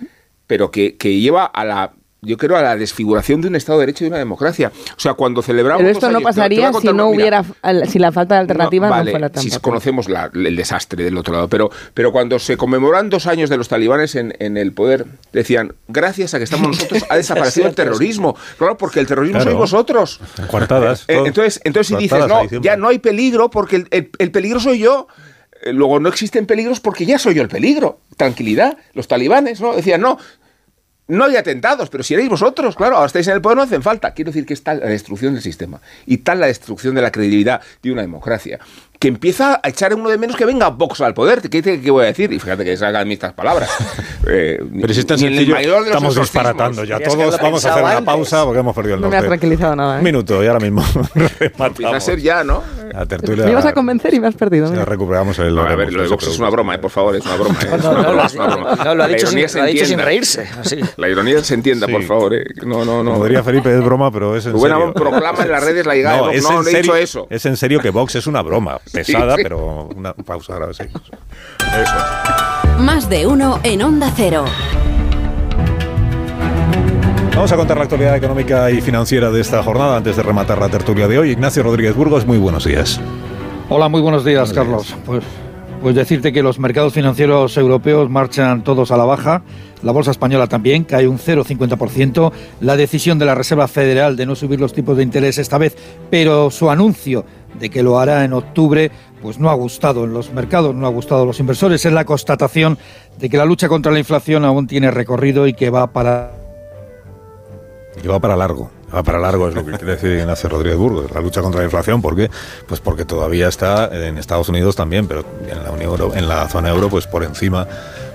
[0.45, 1.93] pero que, que lleva a la...
[2.21, 4.71] Yo creo a la desfiguración de un Estado de Derecho y de una democracia.
[4.95, 5.81] O sea, cuando celebramos...
[5.83, 8.91] Pero esto no años- pasaría si no mira, hubiera, si la falta de alternativa no,
[8.91, 12.57] vale, fuera tan si conocemos la- el desastre del otro lado, pero, pero cuando se
[12.57, 16.69] conmemoran dos años de los talibanes en, en el poder, decían, gracias a que estamos
[16.69, 18.35] nosotros ha desaparecido el terrorismo.
[18.57, 19.51] Claro, porque el terrorismo Claro.
[19.51, 20.19] sois vosotros.
[20.49, 24.31] Coartadas, Eh, entonces, entonces si dices, no, ya no hay peligro porque el, el- el
[24.31, 25.07] peligro soy yo.
[25.61, 27.99] eh, Luego no existen peligros porque ya soy yo el peligro.
[28.17, 28.75] Tranquilidad.
[28.93, 29.75] Los talibanes, ¿no?
[29.75, 30.17] Decían, no,
[31.07, 33.81] no hay atentados, pero si erais vosotros, claro, ahora estáis en el poder, no hacen
[33.81, 34.13] falta.
[34.13, 37.11] Quiero decir que es tal la destrucción del sistema y tal la destrucción de la
[37.11, 38.59] credibilidad de una democracia
[38.99, 41.41] que empieza a echar uno de menos que venga Vox al poder.
[41.49, 42.31] ¿Qué, qué, qué voy a decir?
[42.33, 43.69] Y fíjate que salgan estas palabras.
[44.29, 46.99] Eh, Pero si es tan ni en el sencillo, mayor de los estamos disparatando ya
[46.99, 47.15] todos.
[47.15, 48.05] Vamos a hacer pensado una antes.
[48.05, 49.37] pausa porque hemos perdido el No me has norte.
[49.37, 49.95] tranquilizado nada.
[49.95, 49.97] ¿eh?
[49.99, 50.83] Un minuto y ahora mismo
[51.59, 52.61] Empieza a ser ya, ¿no?
[52.91, 53.45] La tertulia.
[53.45, 54.65] Me ibas a convencer y me has perdido.
[54.65, 54.85] Ya mira.
[54.85, 57.15] recuperamos el No, a ver, lo de no Vox es una broma, eh, por favor,
[57.15, 57.57] es una broma.
[57.61, 58.75] eh, No, no, broma.
[58.83, 60.79] no, lo ha La dicho ironía sin- se lo ha dicho sin reírse, así.
[60.97, 61.93] La ironía se entienda, Sí.
[61.93, 62.33] por favor.
[62.35, 62.43] eh.
[62.65, 63.11] No, no, no.
[63.13, 64.93] Como diría Felipe, es broma, pero es en Rubén serio.
[64.93, 66.35] Proclama en las redes la llegada de Vox.
[66.35, 67.27] es No, en no he serio, dicho eso.
[67.29, 68.79] Es en serio que Vox es una broma.
[68.93, 69.43] Pesada, sí.
[69.43, 70.83] pero una pausa ahora sí.
[72.79, 74.45] Más de uno en Onda Cero.
[77.37, 80.69] Vamos a contar la actualidad económica y financiera de esta jornada antes de rematar la
[80.69, 81.29] tertulia de hoy.
[81.29, 82.99] Ignacio Rodríguez Burgos, muy buenos días.
[83.69, 84.95] Hola, muy buenos días, Carlos.
[85.05, 85.23] Pues,
[85.79, 89.43] pues decirte que los mercados financieros europeos marchan todos a la baja.
[89.83, 92.31] La bolsa española también cae un 0,50%.
[92.61, 95.75] La decisión de la Reserva Federal de no subir los tipos de interés esta vez,
[96.09, 97.23] pero su anuncio
[97.59, 98.91] de que lo hará en octubre,
[99.21, 101.85] pues no ha gustado en los mercados, no ha gustado a los inversores.
[101.85, 102.77] Es la constatación
[103.19, 106.31] de que la lucha contra la inflación aún tiene recorrido y que va para
[108.01, 108.69] Que va para largo.
[108.93, 111.11] Va para largo es lo que quiere decir Ignacio Rodríguez Burgos.
[111.11, 112.29] La lucha contra la inflación, ¿por qué?
[112.67, 116.47] Pues porque todavía está en Estados Unidos también, pero en la, Unión Euro- en la
[116.47, 117.67] zona euro, pues por encima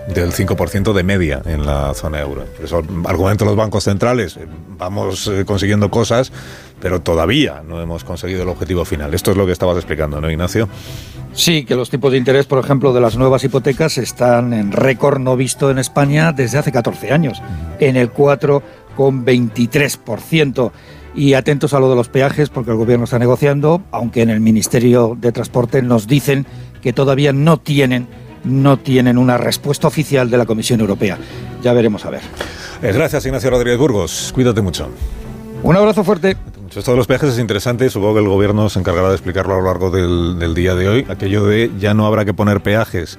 [0.08, 2.44] del 5% de media en la zona euro.
[2.44, 4.46] Por eso argumentan los bancos centrales, eh,
[4.78, 6.32] vamos eh, consiguiendo cosas,
[6.80, 9.14] pero todavía no hemos conseguido el objetivo final.
[9.14, 10.68] Esto es lo que estabas explicando, ¿no, Ignacio?
[11.34, 15.18] Sí, que los tipos de interés, por ejemplo, de las nuevas hipotecas están en récord
[15.18, 17.40] no visto en España desde hace 14 años,
[17.78, 20.72] en el 4,23%.
[21.14, 24.40] Y atentos a lo de los peajes, porque el gobierno está negociando, aunque en el
[24.40, 26.46] Ministerio de Transporte nos dicen
[26.80, 28.08] que todavía no tienen,
[28.44, 31.18] no tienen una respuesta oficial de la Comisión Europea.
[31.62, 32.22] Ya veremos a ver.
[32.82, 34.30] Eh, Gracias, Ignacio Rodríguez Burgos.
[34.34, 34.88] Cuídate mucho.
[35.62, 36.36] Un abrazo fuerte.
[36.74, 39.54] Esto de los peajes es interesante y supongo que el gobierno se encargará de explicarlo
[39.54, 41.06] a lo largo del, del día de hoy.
[41.08, 43.18] Aquello de ya no habrá que poner peajes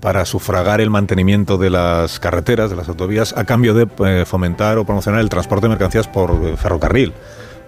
[0.00, 4.78] para sufragar el mantenimiento de las carreteras, de las autovías, a cambio de eh, fomentar
[4.78, 7.12] o promocionar el transporte de mercancías por eh, ferrocarril,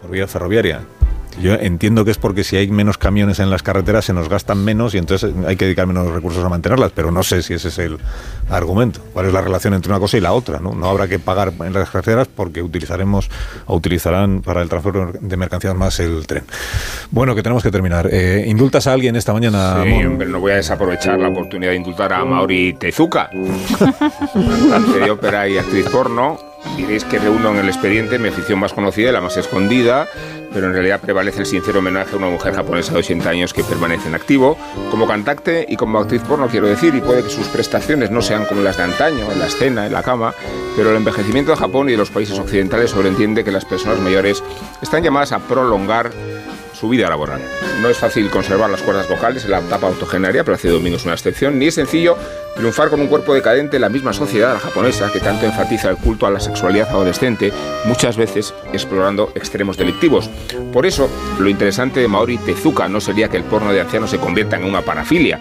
[0.00, 0.80] por vía ferroviaria.
[1.40, 4.64] Yo entiendo que es porque si hay menos camiones en las carreteras se nos gastan
[4.64, 7.68] menos y entonces hay que dedicar menos recursos a mantenerlas, pero no sé si ese
[7.68, 7.98] es el
[8.50, 9.00] argumento.
[9.12, 10.58] ¿Cuál es la relación entre una cosa y la otra?
[10.60, 13.30] No, no habrá que pagar en las carreteras porque utilizaremos
[13.66, 16.44] o utilizarán para el transporte de mercancías más el tren.
[17.10, 18.08] Bueno, que tenemos que terminar.
[18.12, 19.82] Eh, ¿Indultas a alguien esta mañana?
[19.82, 20.06] Sí, Mon?
[20.06, 23.30] hombre, no voy a desaprovechar la oportunidad de indultar a Mauri Tezuka,
[24.32, 26.38] cantante de ópera y actriz porno,
[26.76, 30.08] Diréis que reúno en el expediente mi afición más conocida y la más escondida,
[30.52, 33.62] pero en realidad prevalece el sincero homenaje a una mujer japonesa de 80 años que
[33.62, 34.56] permanece en activo,
[34.90, 38.46] como cantante y como actriz porno, quiero decir, y puede que sus prestaciones no sean
[38.46, 40.34] como las de antaño, en la escena, en la cama,
[40.76, 44.42] pero el envejecimiento de Japón y de los países occidentales sobreentiende que las personas mayores
[44.80, 46.10] están llamadas a prolongar
[46.82, 47.40] su vida laboral.
[47.80, 51.04] No es fácil conservar las cuerdas vocales en la etapa autogenaria, pero hace domingo es
[51.04, 52.16] una excepción, ni es sencillo
[52.56, 56.26] triunfar con un cuerpo decadente en la misma sociedad, japonesa, que tanto enfatiza el culto
[56.26, 57.52] a la sexualidad adolescente,
[57.84, 60.28] muchas veces explorando extremos delictivos.
[60.72, 64.18] Por eso, lo interesante de Maori Tezuka no sería que el porno de ancianos se
[64.18, 65.38] convierta en una parafilia,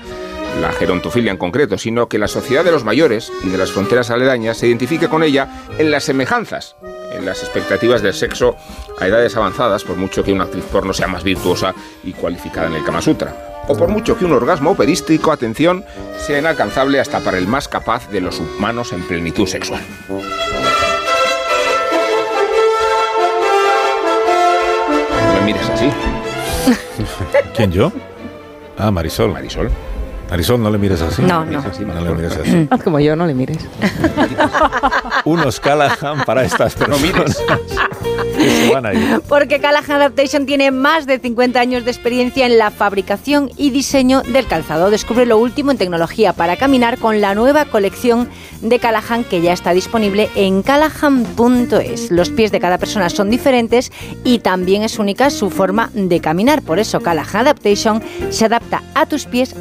[0.59, 4.09] la gerontofilia en concreto, sino que la sociedad de los mayores y de las fronteras
[4.11, 5.47] aledañas se identifique con ella
[5.77, 6.75] en las semejanzas,
[7.11, 8.55] en las expectativas del sexo
[8.99, 11.73] a edades avanzadas, por mucho que una actriz porno sea más virtuosa
[12.03, 13.63] y cualificada en el Kama Sutra.
[13.67, 15.85] O por mucho que un orgasmo operístico, atención,
[16.17, 19.81] sea inalcanzable hasta para el más capaz de los humanos en plenitud sexual.
[25.33, 25.89] Me mires así.
[27.55, 27.91] ¿Quién yo?
[28.77, 29.31] Ah, Marisol.
[29.31, 29.69] Marisol.
[30.31, 31.21] Marisol, no le mires así.
[31.23, 31.61] No, no.
[31.61, 32.65] No le mires así.
[32.69, 33.57] Haz como yo, no le mires.
[35.25, 37.37] Unos Callahan para estas personas.
[39.27, 44.21] Porque Callahan Adaptation tiene más de 50 años de experiencia en la fabricación y diseño
[44.21, 44.89] del calzado.
[44.89, 48.29] Descubre lo último en tecnología para caminar con la nueva colección
[48.61, 52.09] de Callahan que ya está disponible en callahan.es.
[52.11, 53.91] Los pies de cada persona son diferentes
[54.23, 56.61] y también es única su forma de caminar.
[56.61, 59.55] Por eso Callahan Adaptation se adapta a tus pies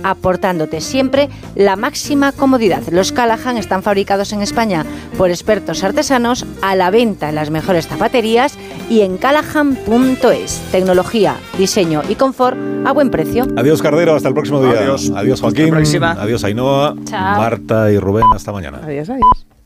[0.80, 2.82] siempre la máxima comodidad.
[2.90, 4.84] Los Callahan están fabricados en España
[5.16, 8.56] por expertos artesanos a la venta en las mejores zapaterías
[8.88, 10.62] y en callahan.es.
[10.72, 13.46] Tecnología, diseño y confort a buen precio.
[13.56, 14.14] Adiós, Cardero.
[14.14, 14.80] Hasta el próximo día.
[14.80, 15.12] Adiós.
[15.14, 15.70] Adiós, Joaquín.
[15.70, 16.12] próxima.
[16.12, 16.94] Adiós, Ainhoa.
[17.04, 17.38] Chao.
[17.38, 18.24] Marta y Rubén.
[18.34, 18.80] Hasta mañana.
[18.82, 19.59] Adiós, adiós.